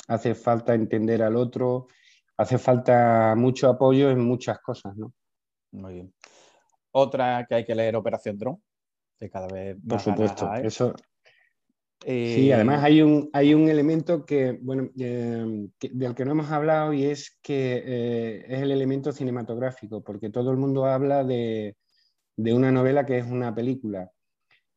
hace 0.10 0.36
falta 0.36 0.74
entender 0.74 1.22
al 1.22 1.36
otro, 1.36 1.88
hace 2.36 2.58
falta 2.58 3.36
mucho 3.38 3.70
apoyo 3.70 4.10
en 4.10 4.20
muchas 4.20 4.60
cosas, 4.60 4.98
¿no? 4.98 5.14
Muy 5.72 5.94
bien. 5.94 6.14
Otra 6.92 7.46
que 7.48 7.56
hay 7.56 7.66
que 7.66 7.76
leer, 7.76 7.96
Operación 7.96 8.38
Drone, 8.38 8.60
que 9.20 9.30
cada 9.30 9.48
vez 9.48 9.78
más. 9.78 9.88
Por 9.88 10.00
supuesto, 10.00 10.54
eso. 10.56 10.94
Sí, 12.02 12.52
además 12.52 12.84
hay 12.84 13.02
un, 13.02 13.30
hay 13.34 13.54
un 13.54 13.70
elemento 13.70 14.26
que, 14.26 14.58
bueno, 14.62 14.90
eh, 14.98 15.68
del 15.92 16.16
que 16.16 16.26
no 16.26 16.32
hemos 16.32 16.50
hablado 16.50 16.94
y 16.94 17.04
es 17.04 17.38
que 17.42 17.84
eh, 17.86 18.46
es 18.48 18.62
el 18.62 18.72
elemento 18.72 19.12
cinematográfico, 19.12 20.02
porque 20.02 20.30
todo 20.30 20.50
el 20.52 20.58
mundo 20.58 20.86
habla 20.86 21.26
de, 21.26 21.76
de 22.38 22.54
una 22.54 22.72
novela 22.72 23.06
que 23.06 23.18
es 23.18 23.26
una 23.26 23.54
película. 23.54 24.10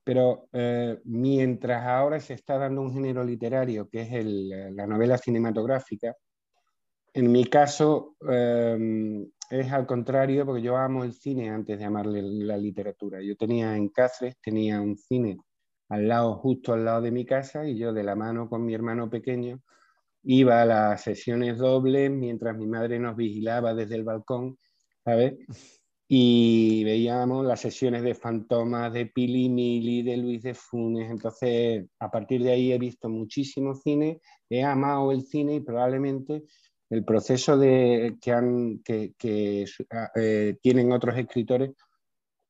Pero 0.05 0.49
eh, 0.53 0.99
mientras 1.05 1.87
ahora 1.87 2.19
se 2.21 2.35
está 2.35 2.59
dando 2.59 2.83
un 2.83 2.93
género 2.93 3.25
literario, 3.25 3.89
que 3.89 4.03
es 4.03 4.25
la 4.75 4.87
novela 4.87 5.17
cinematográfica, 5.17 6.15
en 7.15 7.31
mi 7.31 7.45
caso 7.45 8.17
em, 8.29 9.29
es 9.51 9.71
al 9.71 9.87
contrario, 9.87 10.47
porque 10.47 10.63
yo 10.63 10.77
amo 10.77 11.05
el 11.05 11.13
cine 11.13 11.51
antes 11.51 11.79
de 11.79 11.85
amarle 11.85 12.23
la 12.23 12.57
literatura. 12.57 13.21
Yo 13.23 13.37
tenía 13.37 13.77
en 13.77 13.91
Cáceres, 13.91 14.37
tenía 14.43 14.81
un 14.81 14.97
cine 14.97 15.37
al 15.91 16.09
lado, 16.09 16.37
justo 16.37 16.73
al 16.73 16.85
lado 16.87 17.03
de 17.03 17.11
mi 17.11 17.27
casa, 17.27 17.67
y 17.69 17.77
yo 17.79 17.93
de 17.93 18.03
la 18.03 18.17
mano 18.17 18.49
con 18.49 18.65
mi 18.65 18.75
hermano 18.75 19.11
pequeño 19.11 19.61
iba 20.25 20.63
a 20.63 20.67
las 20.67 21.03
sesiones 21.03 21.59
dobles 21.59 22.11
mientras 22.11 22.57
mi 22.57 22.67
madre 22.67 22.99
nos 22.99 23.17
vigilaba 23.17 23.75
desde 23.75 23.97
el 23.97 24.05
balcón, 24.05 24.57
¿sabes? 25.05 25.35
Y 26.15 26.85
veíamos 26.85 27.47
las 27.47 27.61
sesiones 27.61 28.03
de 28.03 28.15
Fantomas, 28.15 28.93
de 28.93 29.07
Pili 29.07 29.49
Mili, 29.49 30.03
de 30.03 30.19
Luis 30.19 30.43
de 30.43 30.53
Funes. 30.53 31.11
Entonces, 31.11 31.87
a 31.99 32.11
partir 32.11 32.43
de 32.43 32.53
ahí 32.53 32.71
he 32.71 32.79
visto 32.79 33.09
muchísimo 33.09 33.75
cine, 33.75 34.21
he 34.51 34.63
amado 34.63 35.11
el 35.11 35.23
cine 35.23 35.55
y 35.55 35.61
probablemente 35.61 36.45
el 36.91 37.03
proceso 37.03 37.57
de, 37.57 38.19
que, 38.21 38.31
han, 38.31 38.81
que, 38.81 39.15
ah, 39.91 40.11
eh, 40.15 40.59
tienen 40.61 40.93
otros 40.93 41.17
escritores, 41.17 41.71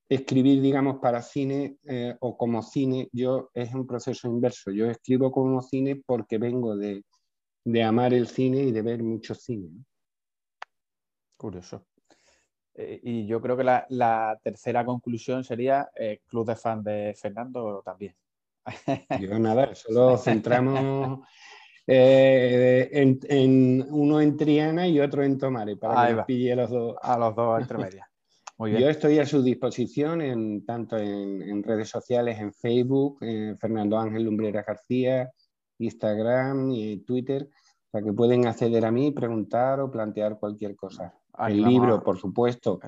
escribir, 0.09 0.61
digamos, 0.61 0.99
para 0.99 1.23
cine 1.23 1.77
eh, 1.85 2.17
o 2.19 2.37
como 2.37 2.63
cine, 2.63 3.11
yo 3.13 3.53
es 3.55 3.73
un 3.75 3.87
proceso 3.87 4.27
inverso. 4.27 4.73
Yo 4.73 4.91
escribo 4.91 5.31
como 5.31 5.63
cine 5.63 6.03
porque 6.05 6.37
vengo 6.37 6.77
de, 6.77 7.05
de 7.65 7.83
amar 7.85 8.13
el 8.13 8.27
cine 8.27 8.65
y 8.65 8.73
de 8.73 8.83
ver 8.83 9.05
mucho 9.05 9.37
cine. 9.37 9.71
Curioso. 11.37 11.87
Eh, 12.75 13.01
y 13.03 13.27
yo 13.27 13.41
creo 13.41 13.57
que 13.57 13.65
la, 13.65 14.39
tercera 14.43 14.85
conclusión 14.85 15.45
sería 15.45 15.91
eh, 15.95 16.21
club 16.27 16.47
de 16.47 16.57
fan 16.57 16.83
de 16.83 17.15
Fernando 17.21 17.83
también. 17.85 18.15
Yo 19.21 19.39
nada, 19.39 19.75
solo 19.75 20.17
centramos 20.17 21.21
eh, 21.87 22.89
en, 22.93 23.87
uno 23.91 24.21
en 24.21 24.37
Triana 24.37 24.87
y 24.87 25.01
otro 25.01 25.23
en 25.23 25.37
Tomare 25.37 25.77
para 25.77 26.17
que 26.17 26.23
pille 26.23 26.57
los 26.57 26.71
dos. 26.71 26.97
A 27.03 27.19
los 27.19 27.35
dos 27.35 27.61
entre 27.61 27.79
medias. 27.79 28.09
Yo 28.59 28.89
estoy 28.89 29.19
a 29.19 29.27
su 29.27 29.43
disposición 29.43 30.21
en, 30.21 30.65
tanto 30.65 30.97
en, 30.97 31.63
redes 31.65 31.89
sociales, 31.89 32.39
en 32.39 32.53
Facebook, 32.53 33.19
Fernando 33.59 33.99
Ángel 33.99 34.23
Lumbrera 34.23 34.63
García, 34.63 35.29
Instagram 35.79 36.71
y 36.71 36.99
Twitter, 36.99 37.49
para 37.91 38.05
que 38.05 38.13
pueden 38.13 38.47
acceder 38.47 38.85
a 38.85 38.93
mí, 38.93 39.11
preguntar 39.11 39.81
o 39.81 39.91
plantear 39.91 40.39
cualquier 40.39 40.77
cosa 40.77 41.13
el 41.39 41.63
libro, 41.63 42.03
por 42.03 42.19
supuesto, 42.19 42.81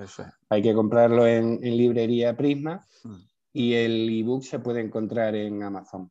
hay 0.49 0.63
que 0.63 0.75
comprarlo 0.75 1.27
en, 1.27 1.61
librería 1.61 2.37
Prisma 2.37 2.85
hmm. 3.03 3.17
y 3.53 3.75
el 3.75 4.09
ebook 4.11 4.43
se 4.43 4.59
puede 4.59 4.81
encontrar 4.81 5.35
en 5.35 5.63
Amazon. 5.63 6.11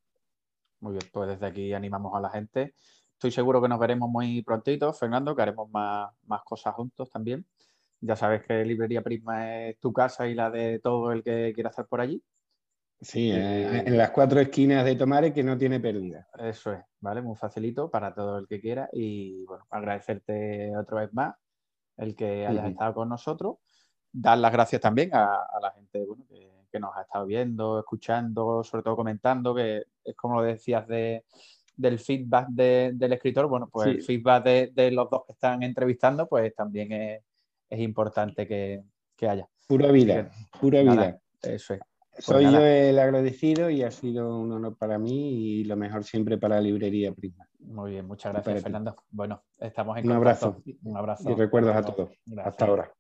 Muy 0.80 0.94
bien, 0.94 1.06
pues 1.12 1.30
desde 1.30 1.46
aquí 1.46 1.74
animamos 1.74 2.14
a 2.16 2.20
la 2.20 2.30
gente. 2.30 2.74
Estoy 3.14 3.32
seguro 3.32 3.62
que 3.62 3.70
nos 3.70 3.80
veremos 3.80 4.10
muy 4.10 4.42
prontito, 4.42 4.92
Fernando, 4.94 5.36
que 5.36 5.42
haremos 5.44 5.70
más, 5.72 6.12
cosas 6.44 6.74
juntos 6.74 7.10
también. 7.10 7.46
Ya 8.02 8.18
sabes 8.18 8.44
que 8.46 8.66
Librería 8.66 9.02
Prisma 9.02 9.68
es 9.68 9.80
tu 9.80 9.94
casa 9.94 10.28
y 10.28 10.34
la 10.34 10.52
de 10.52 10.80
todo 10.80 11.12
el 11.14 11.24
que 11.24 11.54
quiera 11.54 11.70
estar 11.70 11.88
por 11.88 12.02
allí. 12.02 12.22
Sí, 13.00 13.32
eh, 13.32 13.84
en 13.86 13.98
las 13.98 14.12
cuatro 14.12 14.40
esquinas 14.40 14.84
de 14.84 14.96
Tomare 14.96 15.34
que 15.34 15.44
no 15.44 15.58
tiene 15.58 15.80
pérdida. 15.80 16.28
Eso 16.38 16.74
es, 16.74 16.84
¿vale? 17.00 17.22
Muy 17.22 17.36
facilito 17.38 17.90
para 17.90 18.14
todo 18.14 18.40
el 18.40 18.48
que 18.48 18.60
quiera 18.60 18.90
y 18.92 19.46
bueno, 19.46 19.66
agradecerte 19.70 20.76
otra 20.76 21.02
vez 21.02 21.14
más 21.14 21.36
el 21.98 22.16
que 22.16 22.46
hayas 22.46 22.70
estado 22.70 22.94
con 22.94 23.10
nosotros. 23.10 23.58
dar 24.12 24.38
las 24.38 24.52
gracias 24.52 24.82
también 24.82 25.10
a, 25.14 25.40
la 25.62 25.72
gente 25.72 26.06
que, 26.72 26.80
nos 26.80 26.96
ha 26.98 27.02
estado 27.04 27.28
viendo, 27.28 27.80
escuchando, 27.80 28.64
sobre 28.64 28.82
todo 28.82 28.96
comentando, 28.96 29.54
que 29.54 29.84
es 30.04 30.16
como 30.16 30.38
lo 30.38 30.42
decías 30.42 30.88
de, 30.88 31.24
del 31.76 32.00
feedback 32.00 32.48
del 32.50 33.14
escritor, 33.14 33.48
bueno, 33.48 33.70
pues 33.72 33.88
el 33.88 34.02
feedback 34.02 34.44
de, 34.44 34.92
los 34.92 35.10
dos 35.10 35.24
que 35.26 35.34
están 35.34 35.62
entrevistando, 35.62 36.28
pues 36.28 36.54
también 36.56 36.92
es, 36.92 37.80
importante 37.80 38.48
que, 38.48 38.84
haya. 39.28 39.48
Pura 39.68 39.92
vida, 39.92 40.30
pura 40.60 40.82
vida. 40.82 41.20
Eso 41.42 41.76
es. 41.76 41.80
Pues 42.14 42.26
Soy 42.26 42.44
yo 42.44 42.60
el 42.60 43.00
agradecido 43.00 43.72
y 43.72 43.82
ha 43.82 43.90
sido 43.90 44.38
un 44.38 44.52
honor 44.52 44.78
para 44.78 45.00
mí 45.00 45.32
y 45.32 45.64
lo 45.64 45.76
mejor 45.76 46.04
siempre 46.04 46.38
para 46.38 46.56
la 46.56 46.62
librería 46.62 47.12
Prisma. 47.12 47.48
Muy 47.66 47.92
bien, 47.92 48.08
muchas 48.08 48.34
gracias, 48.34 48.64
Fernando. 48.64 48.96
Bueno, 49.10 49.44
estamos 49.60 49.98
en 49.98 50.06
Un 50.06 50.12
abrazo. 50.14 50.62
Un 50.84 50.98
abrazo. 50.98 51.32
Y 51.32 51.36
recuerdos 51.36 51.76
a 51.76 51.82
todos. 51.82 52.10
Hasta 52.44 52.66
ahora. 52.66 52.92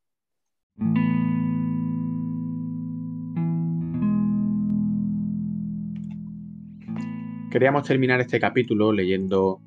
Queríamos 7.52 7.84
terminar 7.84 8.20
este 8.20 8.40
capítulo 8.40 8.92
leyendo 8.92 9.62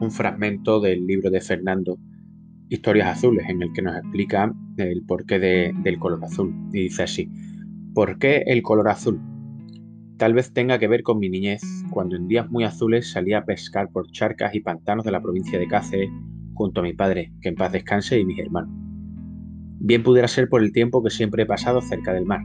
un 0.00 0.10
fragmento 0.10 0.78
del 0.78 1.06
libro 1.06 1.30
de 1.30 1.40
Fernando, 1.40 1.96
Historias 2.68 3.16
Azules, 3.16 3.48
en 3.48 3.62
el 3.62 3.72
que 3.72 3.80
nos 3.80 3.96
explica 3.96 4.52
el 4.76 5.04
porqué 5.06 5.38
del 5.38 5.98
color 5.98 6.22
azul. 6.22 6.54
Y 6.72 6.82
dice 6.82 7.04
así, 7.04 7.30
¿por 7.94 8.18
qué 8.18 8.42
el 8.46 8.62
color 8.62 8.88
azul? 8.88 9.18
Tal 10.20 10.34
vez 10.34 10.52
tenga 10.52 10.78
que 10.78 10.86
ver 10.86 11.02
con 11.02 11.18
mi 11.18 11.30
niñez, 11.30 11.62
cuando 11.90 12.14
en 12.14 12.28
días 12.28 12.50
muy 12.50 12.64
azules 12.64 13.10
salía 13.10 13.38
a 13.38 13.44
pescar 13.46 13.88
por 13.90 14.10
charcas 14.10 14.54
y 14.54 14.60
pantanos 14.60 15.02
de 15.06 15.12
la 15.12 15.22
provincia 15.22 15.58
de 15.58 15.66
Cáceres 15.66 16.10
junto 16.52 16.80
a 16.80 16.82
mi 16.82 16.92
padre, 16.92 17.32
que 17.40 17.48
en 17.48 17.54
paz 17.54 17.72
descanse, 17.72 18.18
y 18.20 18.26
mis 18.26 18.38
hermanos. 18.38 18.70
Bien 19.78 20.02
pudiera 20.02 20.28
ser 20.28 20.50
por 20.50 20.62
el 20.62 20.72
tiempo 20.72 21.02
que 21.02 21.08
siempre 21.08 21.44
he 21.44 21.46
pasado 21.46 21.80
cerca 21.80 22.12
del 22.12 22.26
mar. 22.26 22.42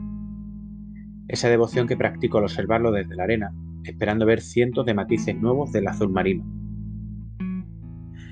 Esa 1.28 1.50
devoción 1.50 1.86
que 1.86 1.98
practico 1.98 2.38
al 2.38 2.44
observarlo 2.44 2.92
desde 2.92 3.14
la 3.14 3.24
arena 3.24 3.52
esperando 3.84 4.24
ver 4.24 4.40
cientos 4.40 4.86
de 4.86 4.94
matices 4.94 5.36
nuevos 5.36 5.70
del 5.70 5.86
azul 5.86 6.08
marino. 6.08 6.46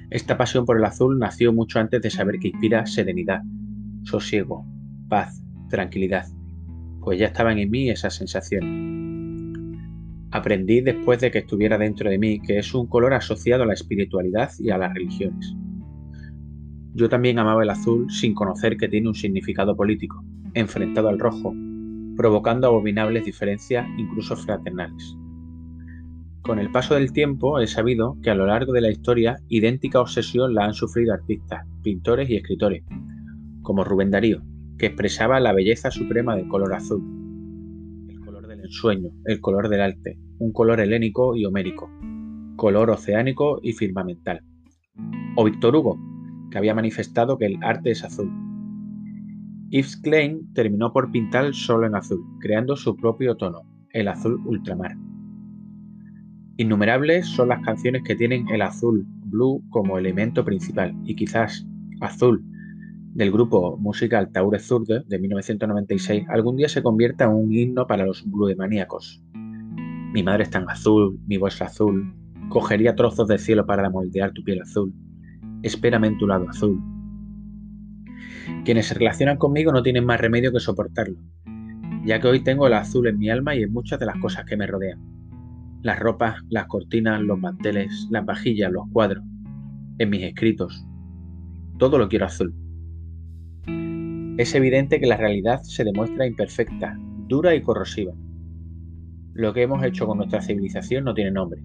Esta 0.09 0.39
pasión 0.39 0.65
por 0.65 0.79
el 0.79 0.85
azul 0.87 1.19
nació 1.19 1.53
mucho 1.53 1.81
antes 1.81 2.01
de 2.01 2.09
saber 2.09 2.39
que 2.39 2.49
inspira 2.49 2.87
serenidad, 2.87 3.43
sosiego, 4.05 4.65
paz, 5.11 5.45
tranquilidad, 5.69 6.25
pues 7.03 7.19
ya 7.19 7.27
estaban 7.27 7.59
en 7.59 7.71
mí 7.71 7.91
esas 7.91 8.15
sensaciones. 8.15 8.84
Aprendí 10.35 10.81
después 10.81 11.21
de 11.21 11.31
que 11.31 11.39
estuviera 11.39 11.79
dentro 11.79 12.11
de 12.11 12.19
mí 12.19 12.41
que 12.41 12.59
es 12.59 12.75
un 12.75 12.89
color 12.89 13.15
asociado 13.15 13.63
a 13.63 13.67
la 13.67 13.75
espiritualidad 13.75 14.51
y 14.59 14.71
a 14.71 14.79
las 14.79 14.93
religiones. 14.93 15.55
Yo 16.93 17.09
también 17.09 17.39
amaba 17.39 17.63
el 17.63 17.71
azul 17.71 18.11
sin 18.11 18.35
conocer 18.35 18.77
que 18.77 18.89
tiene 18.89 19.07
un 19.07 19.15
significado 19.15 19.77
político, 19.77 20.25
enfrentado 20.55 21.09
al 21.09 21.21
rojo, 21.21 21.55
provocando 22.17 22.67
abominables 22.67 23.25
diferencias 23.25 23.87
incluso 23.97 24.35
fraternales. 24.35 25.17
Con 26.43 26.59
el 26.59 26.73
paso 26.73 26.97
del 26.97 27.13
tiempo 27.13 27.61
he 27.61 27.69
sabido 27.69 28.17
que 28.21 28.31
a 28.31 28.35
lo 28.35 28.47
largo 28.47 28.73
de 28.73 28.81
la 28.81 28.91
historia 28.91 29.37
idéntica 29.49 30.01
obsesión 30.01 30.53
la 30.53 30.65
han 30.65 30.75
sufrido 30.75 31.15
artistas, 31.15 31.65
pintores 31.85 32.29
y 32.29 32.35
escritores, 32.35 32.83
como 33.63 33.85
Rubén 33.85 34.11
Darío, 34.11 34.43
que 34.79 34.87
expresaba 34.87 35.39
la 35.39 35.53
belleza 35.53 35.93
suprema 35.93 36.35
del 36.35 36.49
color 36.49 36.75
azul, 36.75 37.24
el 38.65 38.71
ensueño, 38.71 39.11
el 39.27 39.41
color 39.41 39.69
del 39.69 39.83
arte, 39.83 40.19
un 40.39 40.53
color 40.53 40.81
helénico 40.81 41.37
y 41.37 41.45
homérico, 41.45 41.91
color 42.57 42.91
oceánico 42.91 43.61
y 43.63 43.73
firmamental. 43.73 44.41
O 45.37 45.45
Víctor 45.45 45.77
Hugo, 45.77 45.99
que 46.51 46.59
había 46.59 46.75
manifestado 46.75 47.37
que 47.37 47.47
el 47.47 47.59
arte 47.63 47.91
es 47.91 48.05
azul. 48.05 48.31
Yves 49.69 49.97
Klein 49.97 50.53
terminó 50.55 50.93
por 50.93 51.11
pintar 51.11 51.53
solo 51.55 51.87
en 51.87 51.95
azul, 51.95 52.25
creando 52.41 52.77
su 52.77 52.97
propio 52.97 53.37
tono, 53.37 53.63
el 53.91 54.09
azul 54.09 54.41
ultramar. 54.47 54.97
Innumerables 56.57 57.27
son 57.27 57.49
las 57.49 57.61
canciones 57.63 58.03
que 58.05 58.15
tienen 58.15 58.49
el 58.49 58.63
azul, 58.63 59.05
blue, 59.27 59.63
como 59.71 59.99
elemento 59.99 60.45
principal 60.45 60.95
y 61.05 61.17
quizás 61.17 61.67
azul 62.01 62.45
del 63.15 63.31
grupo 63.31 63.77
musical 63.79 64.31
Taure 64.33 64.59
Zurde 64.59 65.05
de 65.07 65.19
1996 65.21 66.27
algún 66.29 66.57
día 66.57 66.69
se 66.69 66.83
convierta 66.83 67.25
en 67.25 67.31
un 67.31 67.53
himno 67.53 67.87
para 67.87 68.05
los 68.05 68.27
maníacos. 68.27 69.23
Mi 70.13 70.23
madre 70.23 70.43
está 70.43 70.59
en 70.59 70.69
azul, 70.69 71.19
mi 71.27 71.37
voz 71.37 71.55
es 71.55 71.63
azul, 71.63 72.13
cogería 72.49 72.97
trozos 72.97 73.29
de 73.29 73.39
cielo 73.39 73.67
para 73.67 73.89
moldear 73.89 74.33
tu 74.33 74.43
piel 74.43 74.63
azul, 74.63 74.93
espérame 75.63 76.07
en 76.07 76.19
tu 76.19 76.27
lado 76.27 76.49
azul. 76.49 76.81
Quienes 78.65 78.87
se 78.87 78.95
relacionan 78.95 79.39
conmigo 79.39 79.73
no 79.73 79.83
tienen 79.83 80.05
más 80.05 80.21
remedio 80.21 80.53
que 80.53 80.61
soportarlo, 80.61 81.19
ya 82.05 82.21
que 82.21 82.29
hoy 82.29 82.43
tengo 82.43 82.67
el 82.67 82.75
azul 82.75 83.07
en 83.07 83.19
mi 83.19 83.31
alma 83.31 83.55
y 83.55 83.63
en 83.63 83.73
muchas 83.73 84.01
de 84.01 84.07
las 84.07 84.19
cosas 84.19 84.45
que 84.45 84.57
me 84.57 84.67
rodean 84.67 85.15
las 85.83 85.99
ropas, 85.99 86.37
las 86.49 86.67
cortinas, 86.67 87.21
los 87.21 87.39
manteles, 87.39 88.09
las 88.11 88.25
vajillas, 88.25 88.73
los 88.73 88.85
cuadros, 88.91 89.23
en 89.99 90.09
mis 90.09 90.23
escritos. 90.23 90.83
Todo 91.79 91.99
lo 91.99 92.09
quiero 92.09 92.25
azul. 92.25 92.55
Es 94.37 94.53
evidente 94.57 94.99
que 94.99 95.07
la 95.07 95.17
realidad 95.17 95.63
se 95.63 95.85
demuestra 95.85 96.27
imperfecta, 96.27 96.99
dura 97.29 97.55
y 97.55 97.63
corrosiva. 97.63 98.15
Lo 99.33 99.55
que 99.55 99.63
hemos 99.63 99.85
hecho 99.85 100.09
con 100.09 100.19
nuestra 100.19 100.43
civilización 100.43 101.05
no 101.05 101.15
tiene 101.15 101.31
nombre. 101.31 101.63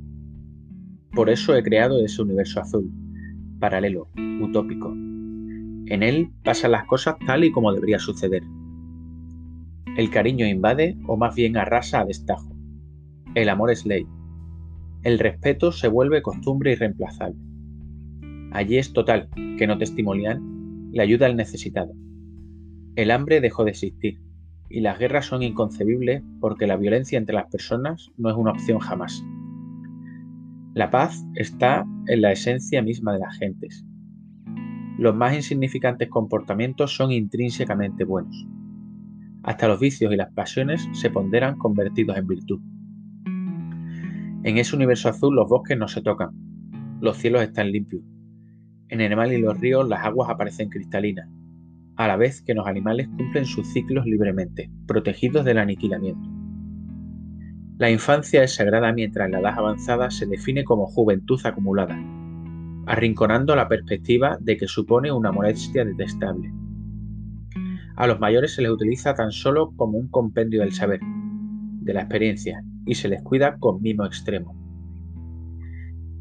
Por 1.12 1.32
eso 1.32 1.56
he 1.56 1.64
creado 1.64 2.00
ese 2.06 2.22
universo 2.22 2.62
azul, 2.62 2.92
paralelo, 3.60 4.08
utópico. 4.40 4.92
En 4.92 6.04
él 6.04 6.30
pasan 6.44 6.74
las 6.74 6.86
cosas 6.86 7.16
tal 7.26 7.44
y 7.44 7.52
como 7.52 7.74
debería 7.74 7.98
suceder. 7.98 8.44
El 9.98 10.12
cariño 10.12 10.46
invade 10.46 10.96
o 11.08 11.18
más 11.18 11.34
bien 11.34 11.58
arrasa 11.58 12.02
a 12.02 12.06
destajo. 12.06 12.56
El 13.34 13.50
amor 13.50 13.72
es 13.72 13.84
ley. 13.88 14.06
El 15.02 15.18
respeto 15.18 15.72
se 15.72 15.88
vuelve 15.88 16.22
costumbre 16.22 16.74
irreemplazable. 16.74 17.40
Allí 18.52 18.78
es 18.78 18.94
total, 18.94 19.28
que 19.58 19.66
no 19.66 19.80
testimonial, 19.80 20.40
la 20.92 21.02
ayuda 21.02 21.26
al 21.26 21.36
necesitado. 21.36 21.94
El 23.00 23.12
hambre 23.12 23.40
dejó 23.40 23.64
de 23.64 23.72
existir, 23.72 24.20
y 24.70 24.82
las 24.82 25.00
guerras 25.00 25.26
son 25.28 25.42
inconcebibles 25.42 26.22
porque 26.42 26.68
la 26.68 26.76
violencia 26.76 27.18
entre 27.18 27.34
las 27.34 27.50
personas 27.50 28.12
no 28.18 28.30
es 28.30 28.36
una 28.36 28.52
opción 28.52 28.80
jamás. 28.80 29.24
La 30.74 30.90
paz 30.90 31.26
está 31.36 31.86
en 32.08 32.22
la 32.22 32.34
esencia 32.34 32.82
misma 32.82 33.14
de 33.14 33.20
las 33.20 33.38
gentes. 33.38 33.86
Los 34.98 35.16
más 35.16 35.34
insignificantes 35.34 36.10
comportamientos 36.10 36.94
son 36.94 37.14
intrínsecamente 37.14 38.04
buenos. 38.04 38.36
Hasta 39.44 39.70
los 39.70 39.80
vicios 39.80 40.12
y 40.12 40.18
las 40.18 40.34
pasiones 40.34 40.86
se 40.92 41.10
ponderan 41.10 41.58
convertidos 41.58 42.18
en 42.18 42.28
virtud. 42.28 42.60
En 44.44 44.58
ese 44.58 44.76
universo 44.76 45.08
azul 45.08 45.34
los 45.34 45.48
bosques 45.48 45.78
no 45.78 45.88
se 45.88 46.02
tocan, 46.02 46.32
los 47.00 47.16
cielos 47.16 47.44
están 47.44 47.72
limpios. 47.72 48.04
En 48.90 49.00
el 49.00 49.16
mar 49.16 49.32
y 49.32 49.40
los 49.40 49.58
ríos 49.58 49.88
las 49.88 50.04
aguas 50.04 50.30
aparecen 50.30 50.68
cristalinas, 50.68 51.30
a 52.00 52.08
la 52.08 52.16
vez 52.16 52.42
que 52.42 52.54
los 52.54 52.66
animales 52.66 53.10
cumplen 53.10 53.44
sus 53.44 53.68
ciclos 53.74 54.06
libremente, 54.06 54.72
protegidos 54.88 55.44
del 55.44 55.58
aniquilamiento. 55.58 56.30
La 57.78 57.92
infancia 57.92 58.42
es 58.42 58.56
sagrada 58.56 58.94
mientras 58.94 59.30
la 59.30 59.42
edad 59.42 59.56
avanzada 59.58 60.10
se 60.10 60.26
define 60.26 60.64
como 60.64 60.86
juventud 60.86 61.42
acumulada, 61.44 62.02
arrinconando 62.86 63.54
la 63.54 63.68
perspectiva 63.68 64.38
de 64.40 64.56
que 64.56 64.70
supone 64.70 65.12
una 65.12 65.34
molestia 65.34 65.84
detestable. 65.84 66.54
A 67.98 68.08
los 68.08 68.18
mayores 68.22 68.56
se 68.56 68.62
les 68.62 68.72
utiliza 68.72 69.14
tan 69.14 69.34
solo 69.34 69.74
como 69.76 69.98
un 69.98 70.08
compendio 70.08 70.62
del 70.62 70.72
saber, 70.72 71.02
de 71.02 71.94
la 71.94 72.04
experiencia 72.04 72.64
y 72.86 72.96
se 72.96 73.10
les 73.10 73.22
cuida 73.24 73.58
con 73.58 73.82
mimo 73.82 74.06
extremo. 74.06 74.56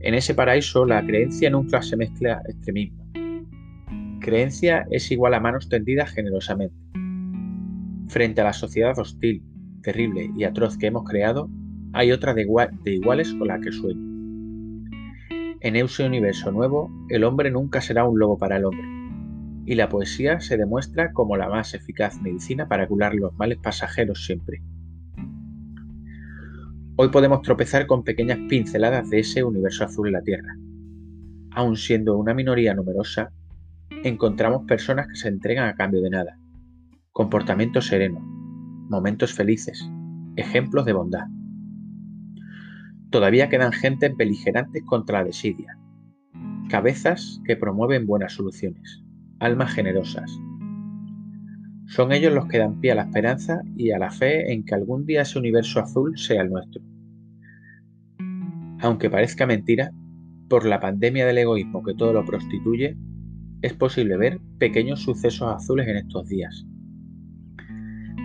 En 0.00 0.14
ese 0.14 0.34
paraíso 0.34 0.84
la 0.84 1.06
creencia 1.06 1.50
nunca 1.50 1.82
se 1.82 1.96
mezcla 1.96 2.42
extremismo. 2.48 2.97
Creencia 4.28 4.86
es 4.90 5.10
igual 5.10 5.32
a 5.32 5.40
manos 5.40 5.70
tendidas 5.70 6.10
generosamente. 6.10 6.76
Frente 8.08 8.42
a 8.42 8.44
la 8.44 8.52
sociedad 8.52 8.98
hostil, 8.98 9.42
terrible 9.82 10.30
y 10.36 10.44
atroz 10.44 10.76
que 10.76 10.88
hemos 10.88 11.08
creado, 11.08 11.48
hay 11.94 12.12
otra 12.12 12.34
de, 12.34 12.46
de 12.84 12.92
iguales 12.92 13.32
con 13.32 13.48
la 13.48 13.58
que 13.58 13.72
sueño. 13.72 14.02
En 15.60 15.76
ese 15.76 16.04
universo 16.04 16.52
nuevo, 16.52 16.90
el 17.08 17.24
hombre 17.24 17.50
nunca 17.50 17.80
será 17.80 18.04
un 18.04 18.18
lobo 18.18 18.36
para 18.36 18.58
el 18.58 18.66
hombre, 18.66 18.86
y 19.64 19.76
la 19.76 19.88
poesía 19.88 20.40
se 20.40 20.58
demuestra 20.58 21.10
como 21.14 21.38
la 21.38 21.48
más 21.48 21.72
eficaz 21.72 22.20
medicina 22.20 22.68
para 22.68 22.86
curar 22.86 23.14
los 23.14 23.32
males 23.38 23.56
pasajeros 23.56 24.26
siempre. 24.26 24.60
Hoy 26.96 27.08
podemos 27.08 27.40
tropezar 27.40 27.86
con 27.86 28.04
pequeñas 28.04 28.40
pinceladas 28.46 29.08
de 29.08 29.20
ese 29.20 29.42
universo 29.42 29.84
azul 29.84 30.08
en 30.08 30.12
la 30.12 30.22
Tierra. 30.22 30.54
Aun 31.52 31.76
siendo 31.76 32.18
una 32.18 32.34
minoría 32.34 32.74
numerosa, 32.74 33.32
encontramos 34.04 34.64
personas 34.66 35.08
que 35.08 35.16
se 35.16 35.28
entregan 35.28 35.68
a 35.68 35.74
cambio 35.74 36.00
de 36.00 36.10
nada, 36.10 36.38
comportamiento 37.12 37.80
sereno, 37.80 38.20
momentos 38.88 39.32
felices, 39.32 39.88
ejemplos 40.36 40.84
de 40.84 40.92
bondad. 40.92 41.26
Todavía 43.10 43.48
quedan 43.48 43.72
gentes 43.72 44.16
beligerantes 44.16 44.84
contra 44.84 45.18
la 45.18 45.24
desidia, 45.24 45.78
cabezas 46.68 47.40
que 47.44 47.56
promueven 47.56 48.06
buenas 48.06 48.34
soluciones, 48.34 49.02
almas 49.40 49.72
generosas. 49.72 50.30
Son 51.86 52.12
ellos 52.12 52.34
los 52.34 52.46
que 52.46 52.58
dan 52.58 52.80
pie 52.80 52.92
a 52.92 52.96
la 52.96 53.04
esperanza 53.04 53.62
y 53.74 53.90
a 53.92 53.98
la 53.98 54.10
fe 54.10 54.52
en 54.52 54.64
que 54.64 54.74
algún 54.74 55.06
día 55.06 55.22
ese 55.22 55.38
universo 55.38 55.80
azul 55.80 56.18
sea 56.18 56.42
el 56.42 56.50
nuestro. 56.50 56.82
Aunque 58.80 59.10
parezca 59.10 59.46
mentira, 59.46 59.90
por 60.48 60.64
la 60.64 60.80
pandemia 60.80 61.26
del 61.26 61.38
egoísmo 61.38 61.82
que 61.82 61.94
todo 61.94 62.12
lo 62.12 62.24
prostituye, 62.24 62.96
es 63.62 63.72
posible 63.74 64.16
ver 64.16 64.40
pequeños 64.58 65.02
sucesos 65.02 65.48
azules 65.54 65.88
en 65.88 65.96
estos 65.96 66.28
días. 66.28 66.64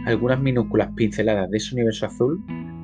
Algunas 0.05 0.41
minúsculas 0.41 0.89
pinceladas 0.95 1.49
de 1.49 1.57
ese 1.57 1.75
universo 1.75 2.05
azul 2.05 2.43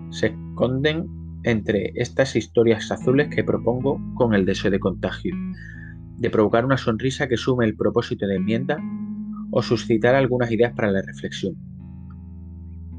se 0.09 0.27
esconden 0.27 1.05
entre 1.43 1.91
estas 1.95 2.35
historias 2.35 2.91
azules 2.91 3.29
que 3.29 3.43
propongo 3.43 3.99
con 4.15 4.33
el 4.33 4.45
deseo 4.45 4.71
de 4.71 4.79
contagio, 4.79 5.35
de 6.17 6.29
provocar 6.29 6.65
una 6.65 6.77
sonrisa 6.77 7.27
que 7.27 7.37
sume 7.37 7.65
el 7.65 7.75
propósito 7.75 8.25
de 8.25 8.35
enmienda 8.35 8.77
o 9.51 9.61
suscitar 9.61 10.15
algunas 10.15 10.51
ideas 10.51 10.73
para 10.73 10.91
la 10.91 11.01
reflexión. 11.01 11.55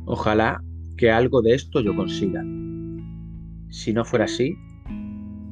Ojalá 0.05 0.63
que 0.97 1.11
algo 1.11 1.43
de 1.43 1.55
esto 1.55 1.81
yo 1.81 1.95
consiga. 1.95 2.43
Si 3.69 3.93
no 3.93 4.05
fuera 4.05 4.25
así, 4.25 4.55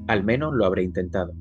al 0.06 0.24
menos 0.24 0.54
lo 0.54 0.64
habré 0.64 0.82
intentado. 0.82 1.32